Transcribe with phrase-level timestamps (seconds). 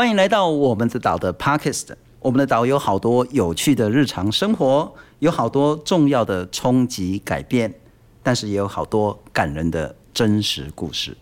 [0.00, 1.88] 欢迎来到我们的岛的 Podcast。
[2.20, 7.70] 我们的岛有好多有趣的日常生活，有好多重要的冲击改变，
[8.22, 11.14] 但是也有好多感人的真实故事。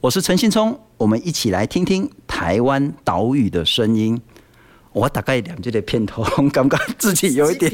[0.00, 4.22] 我是陈信聪，我们一起来听听台湾岛屿的声音。
[4.92, 7.70] 我大概两句的片头，刚刚自己有一点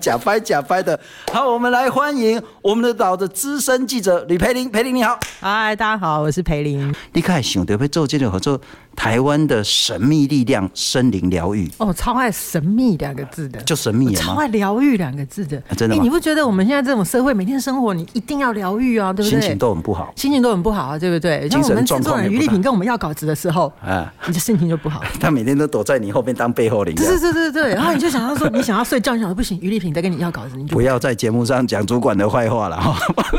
[0.00, 0.98] 假掰假掰的。
[1.32, 5.16] 好，我们来欢迎我们的岛的资深记者吕培林，培林你好。
[5.38, 6.92] 嗨，大家好，我是培林。
[7.12, 8.60] 你看，想得要做这个合作。
[8.96, 11.70] 台湾的神秘力量，森林疗愈。
[11.78, 16.02] 哦，超爱神秘两个字的，就神秘，超爱疗愈两个字的，啊、真的吗？
[16.02, 19.40] 你不觉得我们现在这种社会，每天生活你一定要疗愈啊，对不对？
[19.40, 21.48] 心情都很不好，心情都很不好啊，对不对？
[21.50, 25.02] 像我们制作人于丽萍跟我们要稿子的时候，啊，你的心情就不好。
[25.20, 26.94] 他每天都躲在你后面当背后灵。
[26.94, 32.96] 对对对对对，然后你就想要说，你想要睡觉，你想说不行，于丽萍在跟你要稿子，你就不要在节目上讲主管的坏话了哈，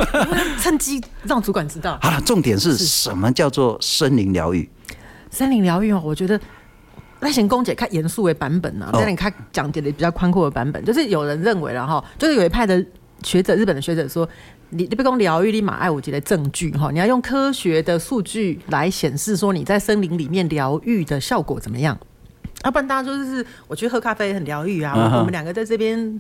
[0.62, 1.97] 趁机让主管知道。
[2.02, 4.69] 好了，重点是什么叫做森林疗愈？
[5.36, 6.39] 森林疗愈哦，我觉得
[7.19, 12.83] 那先公姐看严肃为版本呢、啊，那你看讲解的比较宽阔的版本，就是有人认为了哈，就是有一派的
[13.22, 14.28] 学者，日本的学者说，
[14.69, 21.97] 你你别讲疗愈，立马爱五级的证据哈，你要用科学的数据来显示说你在森林里面疗愈的效果怎么样。
[22.66, 25.20] 要、啊、不然大家就是我去喝咖啡很疗愈啊，uh -huh.
[25.20, 26.20] 我们两个在这边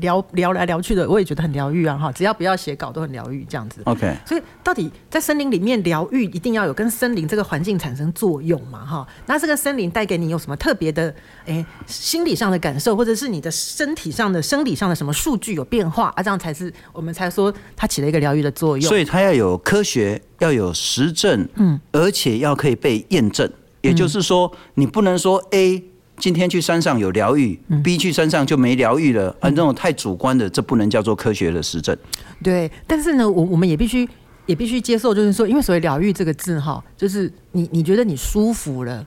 [0.00, 3.82] 聊聊来聊去的，我也觉得很疗愈啊哈，只要不要写稿都很疗愈这样子。
[3.84, 9.06] OK，所以到底在森林里面疗愈，一定要有跟森林这个环境产生作用嘛哈？
[9.26, 16.22] 那这个森林带给你有什么特别的诶、欸、心理上的感受，或者是你的身体上的生理上的什么数据有变化啊？
[16.22, 18.88] 这样才是我们才说它起了一个疗愈的作用。
[18.88, 23.52] 所以它要有科学，要有实证，嗯，而且要可以被验证。
[23.82, 25.82] 也就是说，你不能说 A
[26.18, 31.96] 今天去山上有疗愈，B 去山上就没疗愈了，啊，这种太主观的，这不能叫做科学的实证。
[32.42, 34.08] 对，但是呢，我我们也必须
[34.46, 39.04] 也必须接受，就是说，因为所谓疗愈这个字哈，就是你你觉得你舒服了，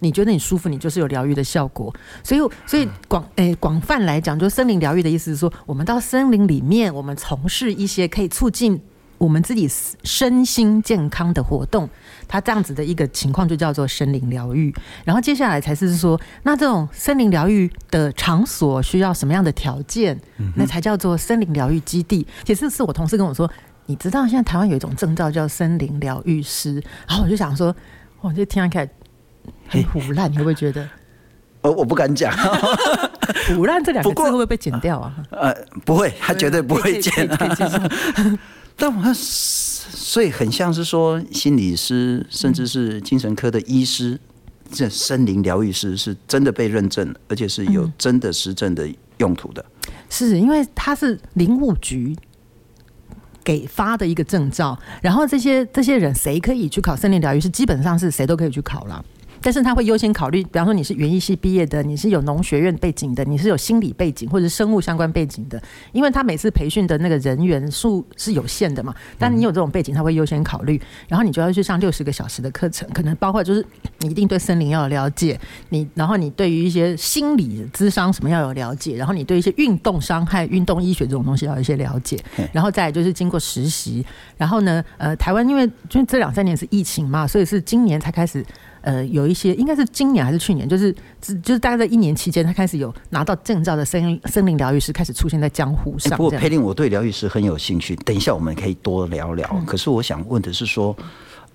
[0.00, 1.94] 你觉得你舒服，你就是有疗愈的效果。
[2.24, 8.80] 所以所以广诶广泛来讲，就森林疗愈的意思是说，我们到森林里面，我们从事一些可以促进。
[9.18, 9.68] 我们自己
[10.04, 11.90] 身心健康的活动，
[12.28, 14.72] 它这样子的一个情况就叫做森林疗愈。
[15.04, 20.16] 然后接下来才是说，那这种森林疗愈的场所需要什么样的条件？
[20.54, 22.26] 那才叫做森林疗愈基地。
[22.44, 23.50] 其实是我同事跟我说，
[23.86, 26.74] 你知道现在台湾有一种证照叫森林疗愈师。
[27.08, 27.74] 然后我就想说，
[28.20, 28.88] 我就听起来
[29.68, 30.86] 很腐烂，你会不会觉得？
[31.62, 32.32] 呃我不敢讲，
[33.48, 35.12] 腐烂这两个字 会不会被剪掉啊？
[35.30, 35.52] 呃，
[35.84, 37.12] 不会，他绝对不会剪。
[38.76, 39.12] 但我看，
[39.90, 44.18] 所以很像是说，心理师甚至是精神科的医师，
[44.70, 48.88] 这森林疗愈师是真的被认证，而且是有真的实证的
[49.18, 49.64] 用途的。
[50.10, 52.16] 是因为他是林务局
[53.42, 59.04] 给发的一个证照，然后这些这些人谁可以去考森林疗愈师，基本上是谁都可以去考了。
[59.40, 65.62] 但是他会优先考虑，比方说你是园艺系毕业的，你是有农学院背景的，你是有心理背景或者生物相关背景的，
[65.92, 68.94] 因为他每次培训的那个人员数是有限的嘛。
[69.18, 73.64] 但你有这种背景，他会优先考虑，然后你就要去上六十个小时的课程，可能包括就是
[74.00, 75.38] 你一定对森林要有了解，
[75.70, 82.18] 你然后你对于一些心理智商什么要有了解，然后你对一些运动伤害、运动医学这种东西要有一些了解，
[82.52, 84.04] 然后再就是经过实习，
[84.36, 88.44] 然后呢，呃，台湾因为因为这两三年是疫情嘛，所以是今年才开始。
[88.80, 90.92] 呃，有一些应该是今年还是去年，就是
[91.42, 96.12] 就是大概在一年期间，他开始有拿到证照的森林森林疗愈师开始出现在江湖上。
[96.12, 99.48] 欸、不过佩玲，我对疗愈师很有兴趣，等一下我们可以多聊聊。
[99.52, 100.96] 嗯、可是我想问的是说，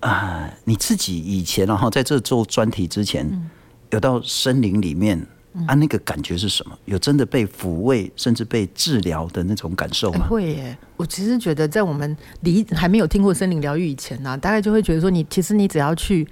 [0.00, 3.50] 啊、呃，你自己以前然后在这做专题之前，嗯、
[3.90, 5.18] 有到森林里面
[5.66, 6.76] 啊，那个感觉是什么？
[6.84, 10.26] 有真的被抚慰甚至被治疗的那种感受吗？
[10.26, 16.28] 欸、会耶，我其实觉得在我们离还没有听过森林疗愈以前呢、啊，大概就会觉得说你，你其实你只要去。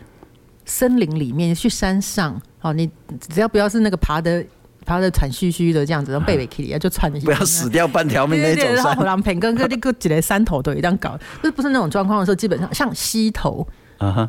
[0.65, 2.91] 森林里面去山上，好，你
[3.29, 4.45] 只要不要是那个爬的
[4.85, 8.57] 爬的喘吁吁的这样子，然后背背起啊就喘一下，不要死掉半条命那种。
[8.57, 13.67] 对对对，然后狼平跟哥那个几个山头都一样搞，就是不是那种状况的时候，基本上像溪头。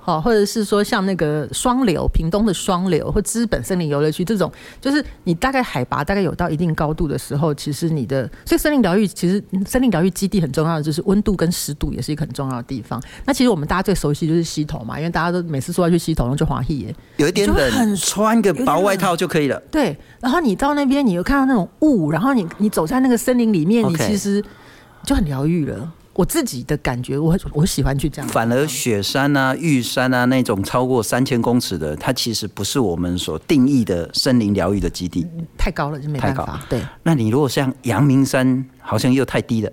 [0.04, 13.02] 好，或者是说像那个双流，屏东的双流或资本森林游乐区这种，就是你大概海拔大概有到一定高度的时候，其实你的所以森林疗愈其实森林疗愈基地很重要的就是温度跟湿度也是一个很重要的地方。
[13.26, 19.60] 那其实我们大家最熟悉就是溪头嘛，因为大家都每次说要去溪头，然后就滑梯耶，有一点冷，穿个薄外套就可以了。
[19.72, 24.44] 对，然后你到那边，你又看到那种雾，然后你你走在那个森林里面，你其实
[25.04, 25.92] 就很疗愈了。
[26.14, 28.30] 我自己的感觉，我我喜欢去这样。
[28.30, 35.26] 反而雪山啊、玉山啊那种超过三千公尺的，它其实不是我们所定义的森林疗愈的基地。
[35.58, 36.64] 太高了就没办法。
[36.70, 39.72] 对，那你如果像阳明山，好像又太低了。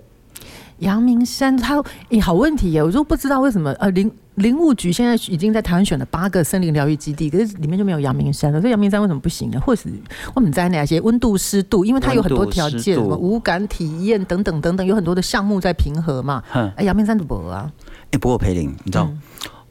[0.81, 1.77] 阳明山，它
[2.09, 2.83] 诶、欸，好问题耶！
[2.83, 8.59] 我就不知道为什么呃，林林务局现在已经在台湾选了八个森林疗愈基地，可是里面就没有阳明山了。
[8.59, 9.59] 所以阳明山为什么不行呢？
[9.61, 9.89] 或是
[10.33, 11.85] 我们在哪些温度、湿度？
[11.85, 16.43] 因为它有很多条件，什么无感体验等等等等，有很多的项目在平和嘛。
[16.51, 17.71] 哎、欸，阳明山怎么啊？
[18.05, 19.21] 哎、欸，不过培林，你知道、嗯、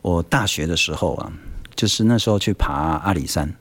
[0.02, 1.32] 我大学的时候啊，
[1.74, 3.52] 就是那时候去爬阿里山。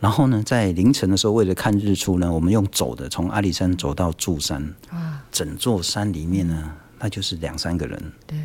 [0.00, 8.02] 然后呢，在凌晨的时候，为了看日出呢，我们用走的从阿里山走到柱山，啊，整座山里面呢，那就是两三个人。
[8.26, 8.38] 对，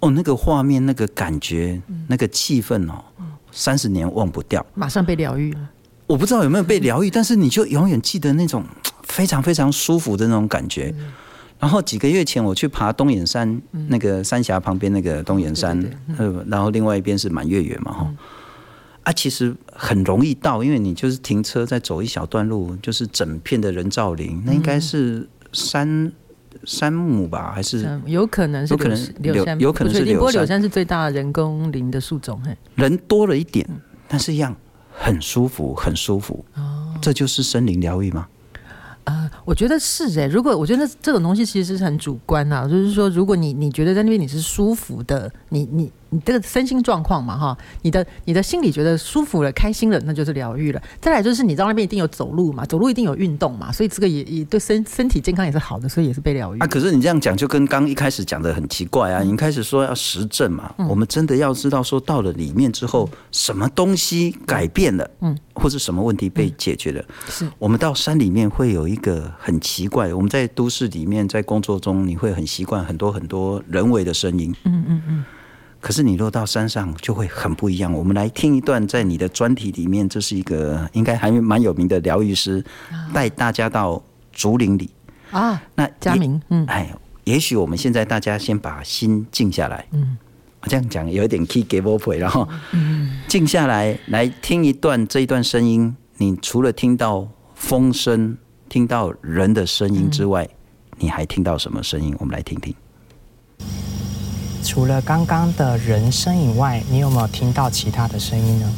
[0.00, 3.04] 哦，那个画面、那个感觉、嗯、那个气氛哦，
[3.52, 4.64] 三十年忘不掉。
[4.72, 5.60] 马上被疗愈了。
[6.06, 8.64] 我不知道有没有被疗愈， 但是你就永远记得那种
[9.04, 10.94] 非常非常舒服的那种感觉。
[11.58, 15.78] 然后几个月前我去爬东眼山，嗯、那个三峡旁边那个东眼山，
[16.46, 18.16] 然后另外一边是满月圆嘛，哈、嗯。
[19.02, 26.12] 啊，其实很容易到，因为你就是停车再走一小段路，就是整片的人造林，那应该是山
[26.64, 27.50] 山木吧？
[27.54, 30.32] 还是有可能是，有可能柳山，有可能是柳山。
[30.34, 33.66] 柳山是最大的人工林的树种，嘿，人多了一点，
[34.06, 34.54] 但是一样
[34.92, 36.44] 很舒服，很舒服。
[36.56, 38.28] 哦，这就是森林疗愈吗？
[39.04, 40.26] 呃，我觉得是哎。
[40.26, 45.90] 如果我觉得这种东西其实是很主观啊，就是说，如果你你觉得在那边你是舒服的，你你。
[46.10, 50.82] 你这个身心状况嘛，哈，你的你的心里觉得舒服了、开心了，那就是疗愈了。
[51.00, 56.58] 再来就是你到那边一定有走路嘛，走路一定有运动嘛，所以这个也也对身身体健康也是好的，所以也是被疗愈。
[56.58, 59.22] 啊，可是你这样讲就跟刚一开始讲的很奇怪啊！
[59.22, 67.04] 你一开始说要实证嘛，嗯、我们真的要知道说到了里面之后，什么东西改变了，嗯，或者什么问题被解决了。
[67.28, 74.52] 是我们到山里面会有一个很奇怪，我们在都市里面在工作中，你会很习惯很多很多人为的声音。
[74.64, 75.24] 嗯嗯嗯。
[75.80, 77.92] 可是你落到山上就会很不一样。
[77.92, 82.62] 我们来听一段，在你的专题里面，这是一个应该还蛮有名的疗愈师，
[83.14, 84.90] 带大家到竹林里
[85.30, 85.60] 啊。
[85.74, 86.94] 那嘉明，嗯，哎，
[87.24, 90.18] 也许我们现在大家先把心静下来，嗯，
[90.60, 95.96] 我这样讲有一点 key give up，然后嗯，静下来来听一段这一段声音。
[96.18, 98.36] 你除了听到风声、
[98.68, 100.46] 听到人的声音之外，
[100.98, 102.14] 你还听到什么声音？
[102.18, 102.74] 我们来听听。
[104.70, 108.72] 除了刚刚的人声以外，你有没有听到其他的声音呢？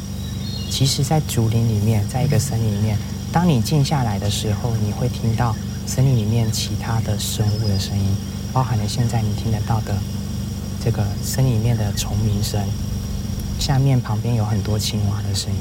[0.70, 2.96] 其实，在竹林里面，在一个森林里面，
[3.30, 5.54] 当你静下来的时候，你会听到
[5.86, 8.16] 森林里面其他的生物的声音，
[8.54, 9.94] 包含了现在你听得到的
[10.82, 12.58] 这个森林里面的虫鸣声，
[13.58, 15.58] 下面旁边有很多青蛙的声音。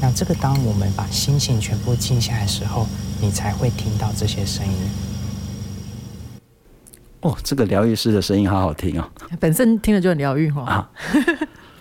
[0.00, 2.86] 那这个，当我们把心情全部静下来的时候，
[3.20, 4.72] 你才会听到这些声音。
[7.26, 10.62] 哦，这个疗愈师的声音好好听哦，本身听了就很疗愈哈。
[10.62, 10.90] 啊，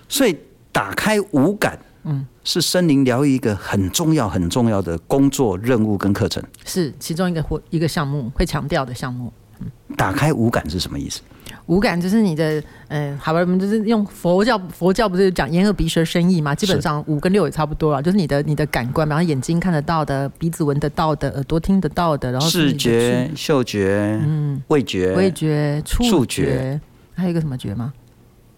[0.09, 0.35] 所以
[0.71, 9.31] 打开五感，嗯，是森林疗愈一个很重要、很重要的工作任务跟课程，是其中一个或一个项目会强调的项目。
[9.59, 11.21] 嗯，打开五感是什么意思？
[11.67, 16.53] 五感就是你的，嗯，好吧，我们就是用佛教，佛教不是讲眼耳鼻舌身意嘛？
[16.53, 26.79] 基本上五跟六也差不多了，就是你的你的感官，然后眼睛看得到的，鼻子闻得到的，耳朵听得到的，然后视觉、嗅觉、嗯，味觉、味觉、触觉，
[27.15, 27.91] 还有一个什么觉吗？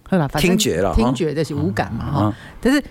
[0.09, 2.11] 会吧，听觉了，听觉这是五感嘛？
[2.11, 2.83] 哈、嗯，但是。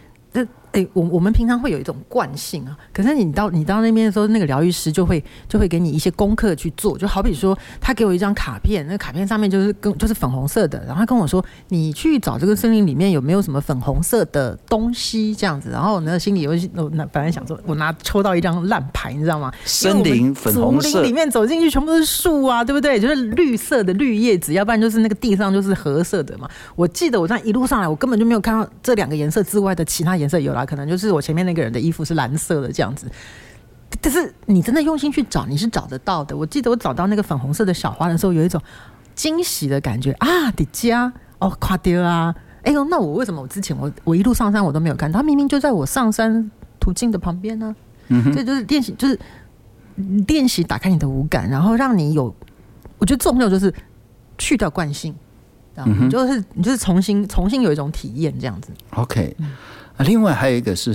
[0.77, 19.51] 哎，我我们平常会有一种惯性啊，可是你到你到那边的时候，那个疗愈师就会就会给你一些功课去做，就好比说，他给我一张卡片，那个卡片上面就是跟就是粉红色的，然后他跟我说，你去找这个森林里面有没有什么粉红色的东西这样子，然后呢，心里有我那本来想说，我拿抽到一张烂牌，你知道吗？
[19.65, 23.01] 森林粉红色，竹林里面走进去全部都是树啊，对不对？
[23.01, 26.47] 就是绿色的绿叶子，要不然就是那个地上就是褐色的嘛。
[26.75, 30.66] 我记得我这样一路上来，我根本就没有看到这两个颜色之外的其他颜色有啦。
[30.67, 33.11] 可能就是我前面那个人的衣服是蓝色的这样子，
[34.01, 36.37] 但是你真的用心去找，你是找得到的。
[36.37, 38.61] 我记得我找到那个粉红色的小花的时候，有一种
[39.15, 40.51] 惊喜的感觉啊！
[40.51, 42.35] 迪迦哦，垮掉啊！
[42.63, 45.21] 哎呦，那我为什么我之前我我一路上山我都没有看到？
[45.21, 47.75] 他明明就在我上山途径的旁边呢。
[48.09, 49.19] 嗯哼，这就是练习，就是
[50.27, 52.35] 练习打开你的五感，然后让你有，
[52.99, 53.73] 我觉得重要就是
[54.37, 55.15] 去掉惯性，
[55.75, 58.71] 然后你就是你就是重新重新有一种体验这样子。
[58.91, 59.37] OK。
[59.97, 60.95] 啊，另外还有一个是，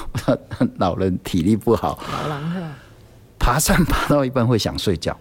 [0.78, 1.98] 老人体力不好，
[2.28, 2.72] 老人
[3.38, 5.14] 爬山爬到一半会想睡觉。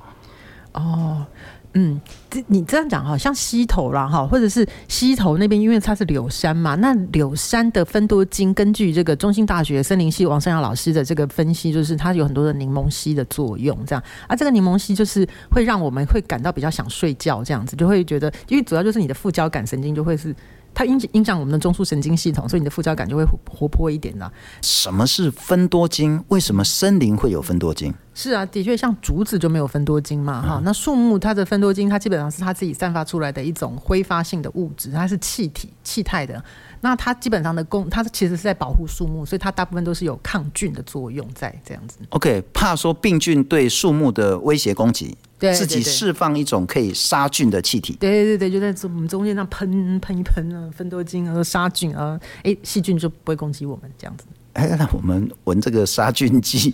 [0.73, 1.25] 哦，
[1.73, 1.99] 嗯，
[2.29, 20.33] 这你这样讲哈，像溪头啦哈，或者是溪头那边，因为它是柳山嘛，那柳山的芬多精，根据这个中兴大学森林系王胜阳老师的这个分析，就是它有很多的柠檬烯的作用，这样啊，这个柠檬烯就是会让我们会感到比较想睡觉，这样子就会觉得，因为主要就是你的副交感神经就会是。
[20.73, 24.31] 它影影响我们的中枢神经系统，所以你的副交感就会活泼一点的。
[24.61, 26.23] 什么是分多精？
[26.29, 27.93] 为什么森林会有分多精？
[28.13, 30.63] 是啊，的确，像竹子就没有分多精嘛，哈、嗯。
[30.65, 36.43] 那树木它的分多精，它基本上是它自己散发出来的一种挥发性的物质，它是气体气态的。
[36.81, 41.99] 那它基本上的功，它其实是在保护树木，所以它大部分都是有抗菌的作用在这样子。
[42.09, 47.95] OK，怕说病菌对树木的威胁攻击，对，自己释放一种可以杀菌的气体。
[47.99, 54.25] 对对对，就在我们中间那喷喷一喷啊，芬多精啊，杀菌啊，哎，细菌就不会攻击我们这样子。
[54.53, 56.73] 哎，那我们闻这个杀菌剂，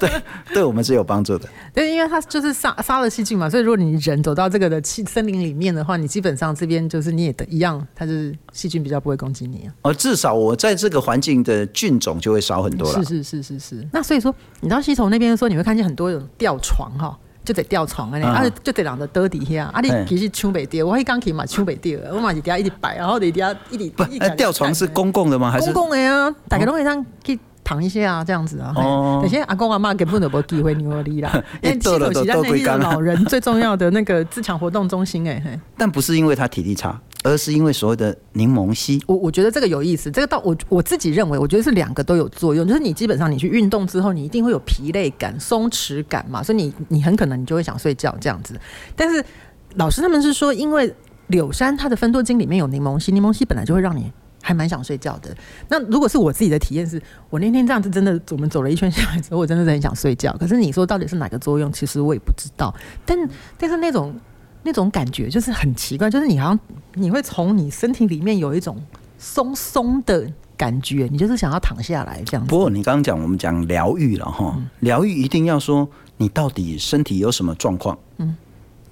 [0.00, 0.10] 对，
[0.54, 1.48] 对我们是有帮助的。
[1.74, 9.74] 对，因为它就是杀杀了细菌嘛，所以如果你人走到这个的气森林里面的话，你基本上这边就是你也的一样，它就是细菌比较不会攻击你啊。
[9.82, 13.04] 哦，至少我在这个环境的菌种就会少很多了。
[13.04, 13.88] 是是是是是。
[13.92, 17.18] 那所以说，你到溪头那边的时候，你会看见很多有吊床哈。
[17.48, 23.88] 就得吊床啊，啊就得让着倒底遐，啊你其实抢袂掉，我迄工去嘛抢袂掉，我嘛是底下一直摆，然后底下一直。
[23.96, 24.04] 不，
[24.36, 25.50] 吊床是公共的吗？
[25.50, 26.30] 还是公共的啊？
[26.46, 27.38] 大家都可以上去
[27.68, 28.72] 躺一下啊，这样子啊。
[28.74, 29.20] 哦。
[29.22, 31.30] 那些阿公阿妈根本都没机会牛力啦。
[31.60, 35.60] 因为溪头是咱那个老人最重要的那个自强活动中心哎。
[35.76, 36.98] 但不是因为他体力差。
[37.24, 40.08] 而是因为所谓的柠檬烯，我我觉得这个有意思。
[40.08, 42.66] 这个到我我自己认为，我觉得是两个都有作用。
[42.66, 48.58] 就是你基本上你去运动之后，你一定会有疲累感、松弛感嘛，所以你你很可能你就会想睡觉这样子。
[48.94, 49.22] 但是
[49.74, 50.94] 老师他们是说，因为
[51.26, 54.12] 柳杉它的分多精里面有柠檬烯，柠檬烯本来就会让你
[54.48, 55.36] 还蛮想睡觉的。
[55.68, 60.34] 那如果是我自己的体验是，我那天这样子真的，我们走了一圈下来之后，我真的是很想睡觉。
[60.40, 62.74] 可是你说到底是哪个作用，其实我也不知道。
[63.04, 63.16] 但
[63.58, 64.18] 但是那种。
[64.64, 66.60] 那种感觉就是很奇怪，就是你好像
[66.94, 68.76] 你会从你身体里面有一种
[69.16, 72.50] 松松的感觉，你就是想要躺下来这样子。
[72.50, 78.36] 不过你刚刚讲我们讲疗愈了哈，疗愈一定要说你到底身体有什么状况，嗯，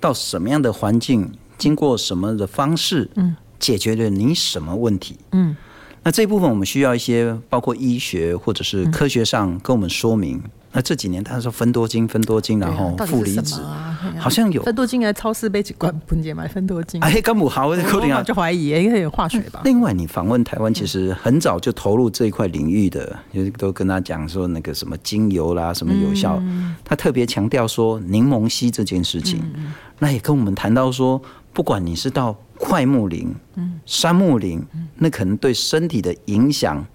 [0.01, 5.57] 到什么样的环境，经过什么的方式，嗯，解决了你什么问题，嗯，
[6.03, 10.43] 那这一部分我们需要一些包括医学或者是科学上跟我们说明。
[10.73, 13.63] 那这几年他说分多精，分多精，然后负离子，
[14.19, 17.01] 好像有分多精来超市被几罐喷姐买分多精。
[17.01, 19.63] 哎，甘姆好， 我就怀疑应该有化学吧。
[19.65, 26.43] 另外，你访问台湾，其实很早就投入这一块领域的，就是都跟他讲说那个什么精油啦，什么有效。
[26.85, 29.43] 他特别强调说柠檬烯这件事情。
[29.99, 31.19] 那也跟我们谈到说，
[31.57, 33.35] 不管你是到快木林、
[33.87, 34.63] 杉木林，
[34.97, 36.87] 那可能对身体的影响。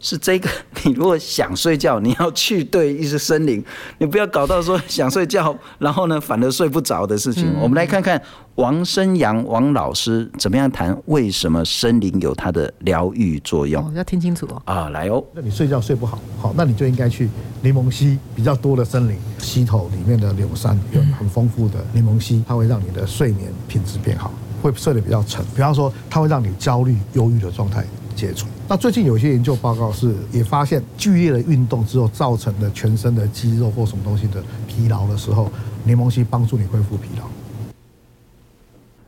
[0.00, 0.48] 是这个，
[0.84, 3.64] 你如果想睡觉，你要去对一些森林，
[3.98, 7.44] 你不要搞到说 想睡觉，然后呢反而睡不着的事情。
[7.46, 8.20] 嗯、我们来看看
[8.56, 13.82] 王生阳王老师怎么样谈为什么森林有它的疗愈作用。
[13.82, 14.62] 哦、要听清楚哦。
[14.66, 15.24] 啊，来哦。
[15.32, 17.28] 那你睡觉睡不好，好，那你就应该去
[17.62, 25.44] 柠檬溪比较多的森林，溪头里面的柳杉有很丰富的柠檬烯，它会让你的睡眠品质变好，会睡得比较沉。
[25.54, 27.84] 比方说，它会让你焦虑、忧郁的状态。
[28.14, 28.46] 解除。
[28.68, 35.50] 那最近有些研究报告是也发现，剧烈的运动之后造成的全身的肌肉或什么东西的疲劳的时候，
[35.84, 37.26] 柠檬烯帮助你恢复疲劳。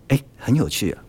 [0.08, 1.02] 哎，很有趣啊！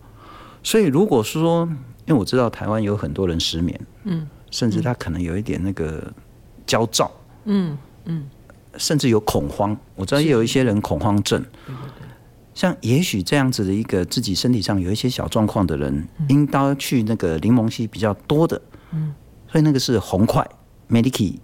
[0.64, 1.68] 所以如果是说，
[2.06, 6.12] 因为我知道台湾有很多人失眠，嗯，甚至他可能有一点那个
[6.66, 7.12] 焦躁，
[7.46, 8.26] 嗯嗯，
[8.78, 9.78] 甚至有恐慌。
[9.96, 11.44] 我知道也有一些人恐慌症。
[12.58, 18.60] 像也许这样子的一个自己身体上有一些小状况的人，嗯、应当去那个柠檬烯比较多的，
[18.94, 19.14] 嗯，
[19.48, 20.44] 所以那个是红块
[20.90, 21.36] Medicae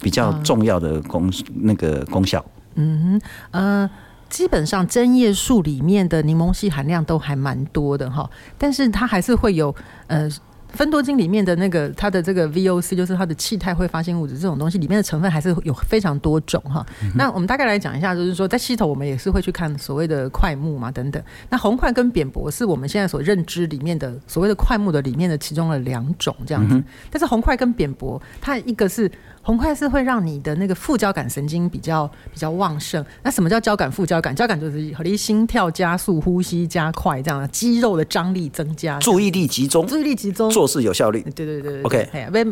[0.00, 2.44] 比较重要的功、啊、那个功效。
[2.76, 3.90] 嗯哼，呃，
[4.28, 9.74] 基本上针叶树里面的柠檬烯含量都还蛮多的哈，但是它还是会有
[10.06, 10.30] 呃。
[10.72, 16.84] 芬多精里面的那个它的这个 VOC 就是它的气态挥发性物质这种东西里面的成分还是有非常多种哈。
[17.02, 21.22] 嗯、那我们大概来讲一下，就是说在系统我们也是会去看所谓的块木嘛等等。
[21.48, 26.74] 那红块跟扁柏是我们现在所认知里面的所谓的块木的里面的其中的两种这样子。
[26.74, 29.10] 嗯、但是红块跟扁柏它一个是。
[29.40, 33.02] 红块是会让你的那个副交感神经比较比较旺盛。
[33.22, 34.36] 那什么叫交感副交感？
[34.36, 41.22] 交感就是和你心跳加速、呼吸加快这样肌肉的张力增加，注意力集中，注意力集中，做事有效率。
[41.36, 42.08] 对对对对，OK。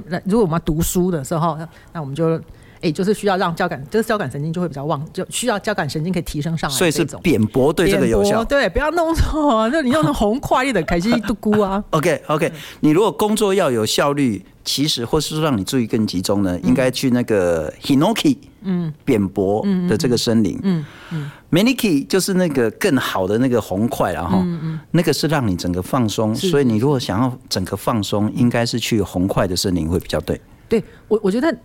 [0.07, 1.59] 那如果我们要读书的时候，
[1.93, 2.41] 那我们就
[2.81, 6.77] 哎，就是需要让交感，就是交感神经就会比较旺，就需要交感神经可以提升上来。
[6.77, 8.45] 所以是扁薄对这个有效。
[8.45, 11.83] 对，不要弄错，就你用红快一的开心度菇啊。
[11.91, 14.41] OK OK，你如果工作要有效率。
[14.67, 24.45] 其实，或是说让你注意更集中呢，应该去那个 Hinoki，嗯，扁柏的这个森林，嗯嗯，Maniki 就是那个更好的那个红块了哈，
[24.91, 30.41] 那个是让你整个放松，所以你如果想要整个放松，应该是去红块的森林会比较对。
[30.69, 31.57] 对我，我觉得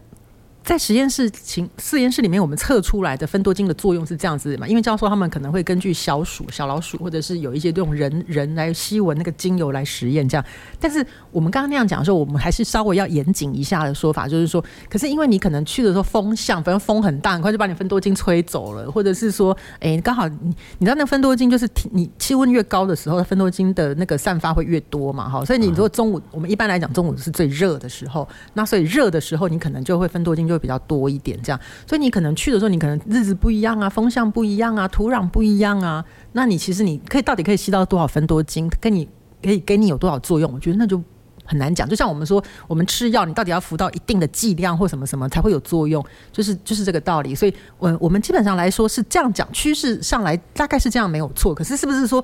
[0.63, 4.67] 在实验室情实验室里面，我们测出来的芬多精的作用是这样子的嘛？
[4.67, 10.45] 因为教授他们可能会根据小鼠、小老鼠，或者是有一些这种人人来吸闻那个精油来实验这样。
[10.79, 25.27] 但是我们刚刚那样讲的时候，我们还是稍微要严谨一下的说法，就是说，可是因为你可能去的时候风向，反正风很大，很快就把你芬多精吹走了，或者是说，哎、刚好你你知道那芬多精就是你气温越高的时候，芬多精的那个散发会越多嘛？
[25.27, 36.03] 哈，所以你如果中午，我们一般来讲中午是最热的时候，那所以热的时候你可能就会芬多精会比较多一点，这样，所以你可能去的时候，你可能日子不一样啊，风向不一样啊，土壤不一样啊，
[36.33, 39.07] 那你其实你可以到底可以吸到多少分多精，跟你
[39.41, 41.01] 可以给你有多少作用，我觉得那就
[41.45, 41.87] 很难讲。
[41.87, 47.33] 就像我们说，我们吃药，你到底要服到一定的剂量或什么什么才会有作用，就是就是这个道理。
[47.35, 51.53] 所以，我我们基本上来说是这样讲，趋势上来大概是这样没有错。
[51.53, 52.23] 可是，是不是说？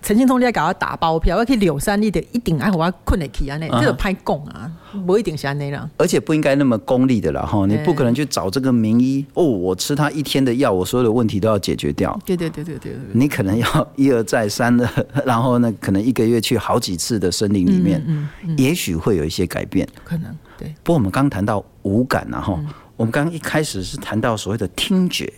[0.00, 4.70] 陈信聪在给他打包票，我可以柳山你得一顶爱我困得起啊那，这个拍供啊，
[5.06, 5.88] 不一定像那样。
[5.96, 12.18] 而且不应该那么功利的了哈，你不可能去找这个名医哦，我吃他一天的药，我所有的问题都要解决掉。
[12.24, 14.88] 对对对对对，你可能要一而再三的，
[15.26, 19.86] 然后呢，可能一个月去好几次的森林里面，嗯，也许会有一些改变。
[20.04, 20.68] 可能对。
[20.82, 22.58] 不过我们刚谈到五感然后，
[22.96, 25.32] 我们刚刚一开始是谈到所谓的听觉，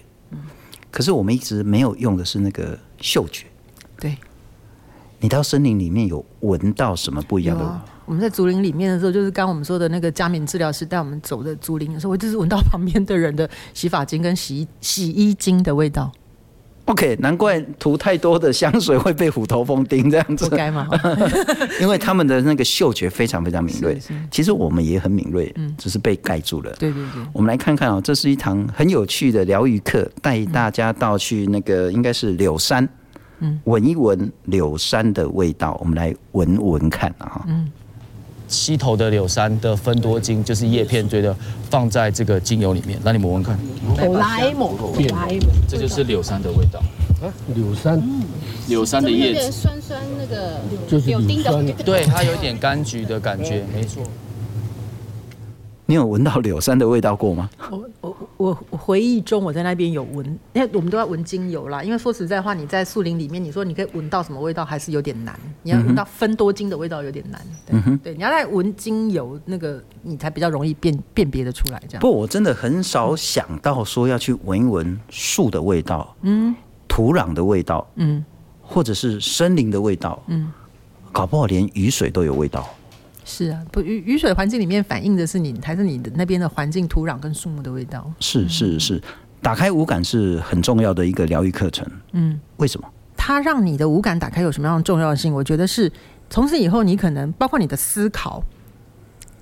[0.90, 3.46] 可是我们一直没有用的是那个嗅觉。
[3.98, 4.16] 对。
[5.20, 7.62] 你到森林里面有闻到什么不一样的？
[7.62, 16.10] 啊、我们在竹林里面的时候，就是刚我们说的那个嘉明治疗师带我们走的竹林的时候，我就是闻到旁边的人的洗发精跟洗 洗衣精的味道。
[16.86, 20.48] OK，难怪涂太多的香水会被虎头蜂叮这样子。
[20.48, 20.88] 不该吗？
[21.80, 23.96] 因为他们的那个嗅觉非常非常敏锐。
[24.28, 26.72] 其实我们也很敏锐，嗯，只是被盖住了。
[26.80, 27.22] 对对对。
[27.32, 32.88] 我们来看看啊、喔，这是一堂很有趣的疗愈课，带大家到去那个应该是柳山。
[33.40, 37.44] 嗯，闻一闻柳杉的味道，我们来闻闻看啊！
[37.48, 37.70] 嗯，
[38.48, 41.34] 溪头的柳杉的芬多精就是叶片堆的，
[41.70, 43.58] 放在这个精油里面，让你闻闻看。
[43.96, 44.72] 来抹，
[45.10, 46.80] 来抹，这就是柳杉的味道。
[47.20, 48.02] 啊，柳杉，
[48.68, 54.02] 柳杉的叶子，酸酸那个，就是柳杉，对，它有点柑橘的感觉，没错。
[55.90, 57.50] 你有闻到柳杉的味道过吗？
[57.68, 61.82] 我我我我回忆中我在那边有闻，因为我们都要闻精油啦。
[61.82, 65.36] 因为说实在话，你在树林里面，你说你可以闻到什么味道，还是有点难。
[65.64, 67.40] 你要闻到芬多精的味道有点难。
[67.66, 71.82] 对，嗯、对，你要在闻精油那个，你才比较容易辨辨别的出来。
[71.88, 72.00] 这样。
[72.00, 76.54] 不，我真的很少想到说要去闻一闻树的味道，嗯，
[76.86, 78.24] 土壤的味道，嗯，
[78.62, 80.52] 或者是森林的味道，嗯，
[81.10, 82.64] 搞不好连雨水都有味道。
[83.30, 88.12] 是啊，不雨雨水环境里面反映的是你，还是你的那边的环境、土壤跟树木的味道？
[88.18, 89.00] 是是是，
[89.40, 91.86] 打开五感是很重要的一个疗愈课程。
[92.12, 92.88] 嗯，为什么？
[93.16, 95.32] 它让你的五感打开有什么样的重要性？
[95.32, 95.92] 我觉得是
[96.28, 98.42] 从此以后，你可能包括你的思考，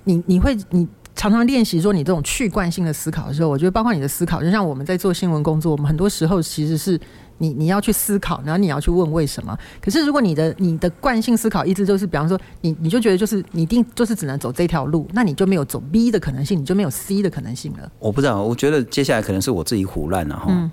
[0.03, 0.87] 你你会你。
[1.15, 6.97] 常常练习说你这种去惯性的思考的时候，我觉得包括你的思考，就像我们在做新闻工作，我们很多时候其实是
[7.38, 9.58] 你你要去思考，然后你要去问为什么。
[9.80, 17.90] 可是如果你的你的惯性思考一直就是，比方说你你就觉得就是你一定就是只能走这条路，那你就没有走 B 的可能性，你就没有 C 的可能性了。
[17.98, 20.46] 我不知道，我觉得接下来可能是我自己唬烂了哈。
[20.48, 20.70] 嗯。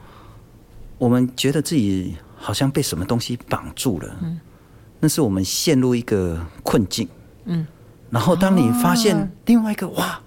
[0.98, 4.40] 我们觉得自己好像被什么东西绑住了，嗯，
[5.00, 7.08] 那是我们陷入一个困境，
[7.46, 7.66] 嗯。
[8.10, 10.20] 然后当你发现另外一个哇。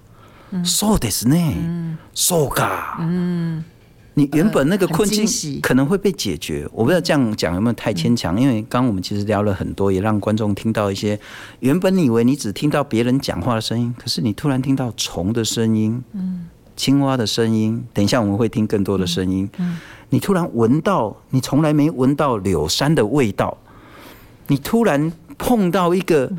[0.63, 3.65] So ですね，So 噶，嗯，
[4.20, 5.26] 你原本那个困境
[5.62, 6.68] 可能会被解决。
[6.72, 11.18] 我不知道这样讲有没有太牵强，因为刚刚我们其实聊了很多，也让观众听到一些
[11.60, 17.82] 原本你以为你只听到别人讲话的声音，可是你突然听到虫的声音，嗯，青蛙的声音。
[17.94, 19.78] 等一下我们会听更多的声音，嗯，
[20.10, 23.56] 你突然闻到你从来没闻到柳杉的味道，
[24.48, 26.30] 你突然碰到一个。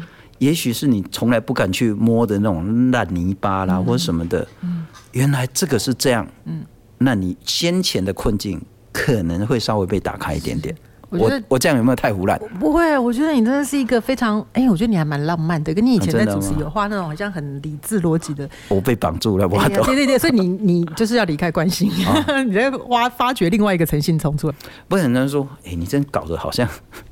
[0.41, 4.47] 也许是你从来不敢去摸的那种烂泥巴啦，或者什么的。
[4.61, 6.27] 嗯，原来这个是这样。
[6.45, 6.63] 嗯，
[7.03, 8.61] 那你先前的困境
[8.91, 10.75] 可能会稍微被打开一点点。
[11.09, 12.39] 我我这样有没有太胡乱？
[12.57, 14.39] 不会，我觉得你真的是一个非常……
[14.53, 18.49] 哎，我觉得你还蛮浪漫的，跟你以前在主持有画那种好像很理智逻辑的。
[18.69, 19.85] 我被绑住了，我懂。
[19.87, 21.91] 对对对，所以你你就是要离开惯性，
[22.47, 24.55] 你在挖发掘另外一个诚信聪出来。
[24.87, 26.65] 不是很多人说，哎，你真搞得好像。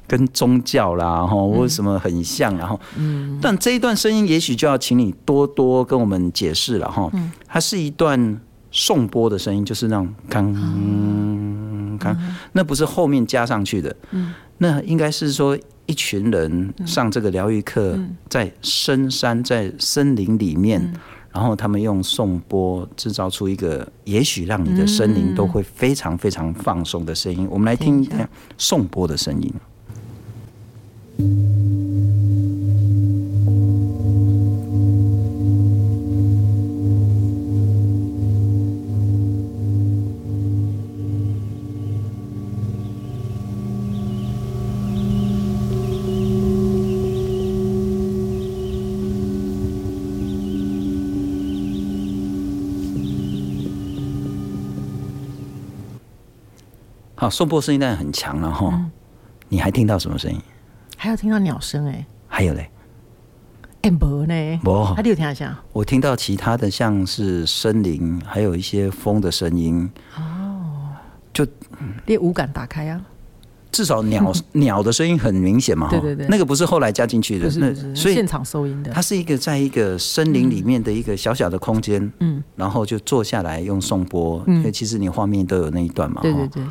[0.08, 10.54] 跟宗教啦，哈，或者什么很像，然后，嗯，但这一段声音也许就要请你多多跟我们解释了，哈，嗯，它是一段颂钵的声音，就是那种刚
[11.98, 12.18] 刚，
[12.54, 20.94] 那不是后面加上去的，嗯，那应该是说一群人上这个疗愈课，在深山在森林里面，
[21.32, 29.54] 然后他们用颂钵制造出一个，也许让你的森林都会非常非常放松的声音，我们来听一下颂钵的声音。
[57.20, 58.70] 好，送波声音当然很强了哈。
[58.72, 58.90] 嗯、
[59.50, 60.40] 你还听到什么声音？
[60.96, 62.06] 还有听到鸟声哎。
[62.30, 62.70] 还有嘞？
[63.82, 64.60] 哎，没呢。
[64.64, 64.86] 没。
[64.96, 65.60] 还有听到啥？
[65.74, 69.90] 我听到其他的，像是森林，还有一些风的声音。
[70.16, 70.96] 哦。
[71.34, 71.46] 就，
[72.06, 73.02] 你五感打开啊。
[73.70, 78.92] 至少鸟 鸟的声音很明显嘛，对对对，那个不是后来加进去的，不是不是，所以现场收音的。
[78.92, 86.64] 它是一个在一个森林里面的一个小小的空间，嗯，然后就坐下来用颂钵，因为其实你画面都有那一段嘛，对对对，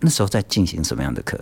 [0.00, 1.38] 那时候在进行什么样的课？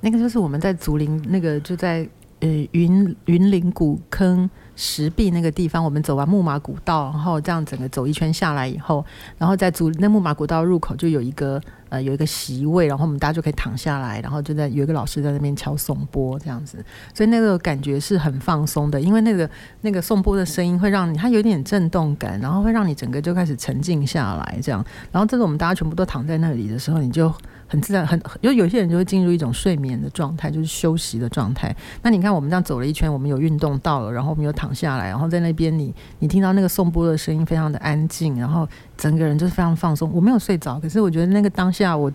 [0.00, 2.08] 那个就是我们在竹林那个就在
[2.40, 4.48] 呃云云林古坑。
[4.74, 9.04] 石壁那个地方，我们走完木马古道，然后这样整个走一圈下来以后，
[9.36, 19.48] 然后在竹那木马古道入口就有一个呃有一个席位，然后我们大家就可以躺下来，然后就在有一个老师在那边敲颂钵这样子，所以那个感觉是很放松的，因为那个
[19.82, 27.30] 那个颂钵的声音会让你它有点震动感，然后会让你整个就开始沉静下来这样，然后这个我们大家全部都躺在那里的时候，你就。
[27.72, 31.74] 很自然，很有有些人就会进入一种睡眠的状态，就是休息的状态。
[32.02, 40.12] 那你看，我们这样走了一圈，我们有运动到了，然后我们又躺下来，然后在那边，你你听到那个颂钵的声音，非常的安静，然后整个人就是非常放松。
[40.12, 42.12] 我没有睡着，可是我觉得那个当下我，我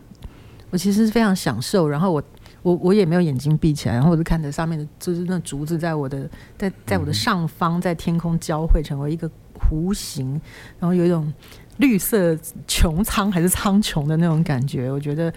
[0.69, 1.89] 我其实是非常享受。
[1.89, 2.23] 然后我
[2.61, 9.27] 我我也没有眼睛闭起来，然后我就看着上面的，就是那竹子在我的在在我的上方，在天空交汇成为一个
[9.59, 10.39] 弧形，
[10.77, 11.33] 然后有一种。
[11.77, 12.33] 绿色
[12.67, 15.31] 穹苍还是苍穹的那种感觉，我觉得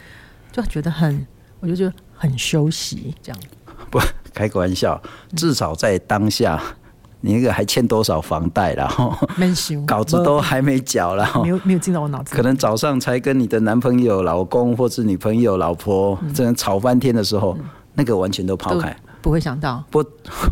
[0.53, 1.26] 就觉得很，
[1.61, 3.40] 我就觉得很休息这样。
[3.90, 4.00] 不
[4.33, 5.00] 开个玩笑，
[5.37, 6.61] 至少在当下，
[7.20, 9.12] 你那个还欠多少房贷，然后
[9.87, 12.35] 稿子都还没缴，然后没有没有进到我脑子。
[12.35, 18.96] 可能早上才跟你的男朋友、老公或是女朋友、老婆这样吵翻天的时候，嗯、那个完全都抛开。
[19.22, 20.04] 不会想到，不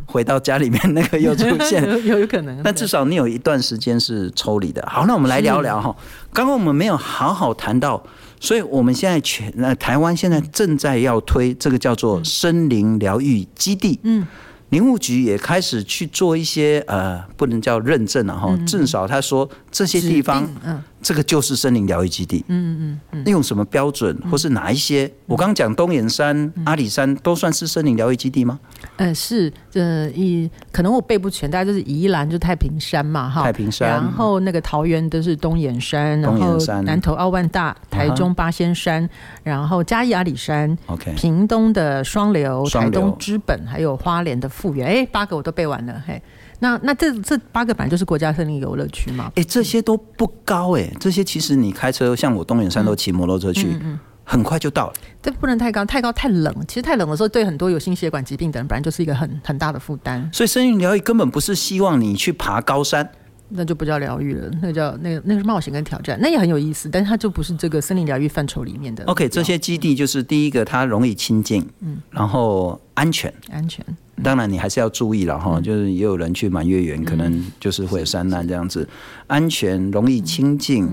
[0.06, 2.60] 回到家里面那个又出现， 有有可能。
[2.62, 4.84] 但至少你有一段时间是抽离的。
[4.88, 5.94] 好，那我们来聊聊哈。
[6.32, 8.02] 刚刚我们没有好好谈到，
[8.40, 13.98] 所以我们现在全那台湾现在正在要推这个叫做森林疗愈基地。
[14.02, 14.26] 嗯。
[14.70, 19.48] 林务局也开始去做一些呃，不能叫认证了哈，至少他说
[19.86, 25.10] 这些地方，嗯，这个就是森林疗愈基地，嗯嗯嗯，用什么标准，或是哪一些？
[25.26, 28.58] 我刚刚讲东眼山、阿里山都算是森林疗愈基地吗？
[28.96, 39.08] 呃，是，呃，一可能我背不全，大家就是宜兰就太平山嘛，哈，太平山，然后那个桃园都是东眼山，然后南投奥万大，台中八仙山，
[39.44, 44.48] 然后嘉义阿里山，OK，屏东的双流，台东知本，还有花莲的。
[44.48, 46.20] 富源哎，八个我都背完了嘿。
[46.58, 49.30] 那那这这八个本来就是国家森林游乐区嘛。
[49.36, 54.92] 哎，这些都不高哎，这些其实你开车，像我东眼山都骑摩托车去，嗯嗯、很快就到了。
[55.22, 56.54] 这不能太高，太高太冷。
[56.66, 60.28] 其实太冷的时候，对很多有心血管疾病的人，本来就是一个很很大的负担。
[60.32, 63.08] 所以森林疗愈根本不是希望你去爬高山。
[63.50, 69.02] 那就不叫疗愈了，那个叫那个那个是冒险跟挑战，那也很有意思，但是它就不是这个森林疗愈范畴里面的。
[69.04, 73.82] OK，这些基地就是第一个，它容易亲近，嗯，然后安全，安全。
[74.22, 78.88] 当然你还是要注意了哈，就是也有人去满月园，可能就是会有山难这样子。
[79.26, 80.88] 安全容易亲近，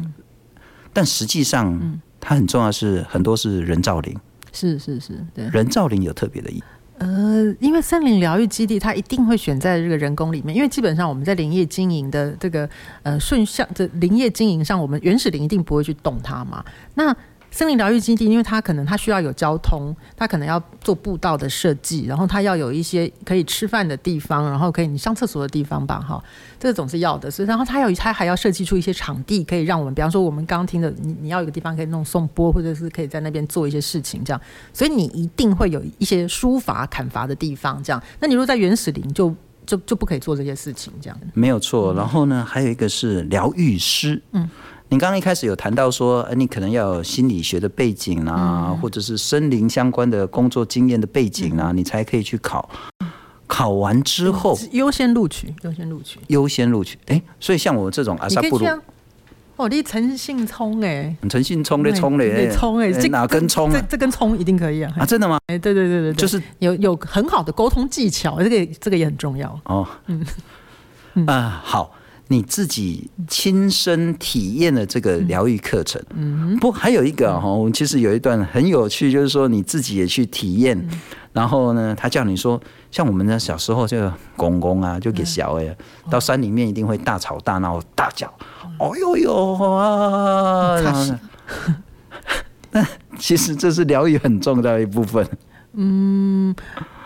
[0.93, 4.15] 但实际上它很重要是很多是人造林，
[4.51, 6.63] 是是是，对，人造林有特别的意义。
[6.97, 12.69] 呃，因为森林疗愈基地，它一定会选在这个人工里面，因为基本上我们在林业经营的这个
[13.03, 16.63] 呃顺向的林业经营上，我们原始林一定不会去动它嘛。
[16.93, 17.13] 那
[17.55, 26.21] 森林疗愈基地，因为它可能它需要有交通，它可能要做步道的设计，然后它要有一些可以吃饭的地方，然后可以你上厕所的地方吧，哈，
[26.59, 27.31] 这个总是要的。
[27.31, 34.41] 所以，然后它有它还要设计出一些场地，可以让我们，比方说我们刚刚听的，你你要有个地方可以弄颂钵，或者是可以在那边做一些事情，这样。
[34.73, 38.03] 所以你一定会有一些书法砍伐的地方，这样。
[38.19, 39.29] 那你如果在原始林就，
[39.65, 41.17] 就就就不可以做这些事情，这样。
[41.33, 41.93] 没有错。
[41.93, 44.49] 然后呢，还有一个是疗愈师，嗯。
[44.89, 52.69] 你刚刚一开始有谈到说，你可能要有心理学的背景啊，嗯、或者是森林相关的工作经验的背景啊，嗯、你才可以去考。
[53.47, 56.97] 考完之后，优先录取，优先录取，优先录取。
[57.07, 58.65] 哎，所以像我这种阿萨布鲁，
[59.55, 63.71] 哦，你诚信聪哎，诚信聪的聪嘞，聪哎，这哪根葱？
[63.71, 64.93] 这这根葱一定可以啊！
[64.97, 65.39] 啊，真的吗？
[65.47, 69.87] 哎，对对对对对，就是有有很好的沟通技巧，这个这个也很重要哦。
[70.07, 71.95] 嗯啊，好。
[72.27, 80.89] 你自己亲身体验了这个疗愈课程，嗯，不，还有一个哈，我们其实有一段很有趣，就是说你自己也去体验，
[81.33, 82.59] 然后呢，他叫你说，
[82.89, 85.77] 像我们的小时候就公公啊，就给小哎，
[86.09, 88.27] 到山里面一定会大吵大闹大叫，
[88.79, 90.81] 哦呦呦啊，
[92.71, 92.85] 那
[93.19, 95.23] 其实这是疗愈很重要的一部分，
[95.75, 96.55] 嗯。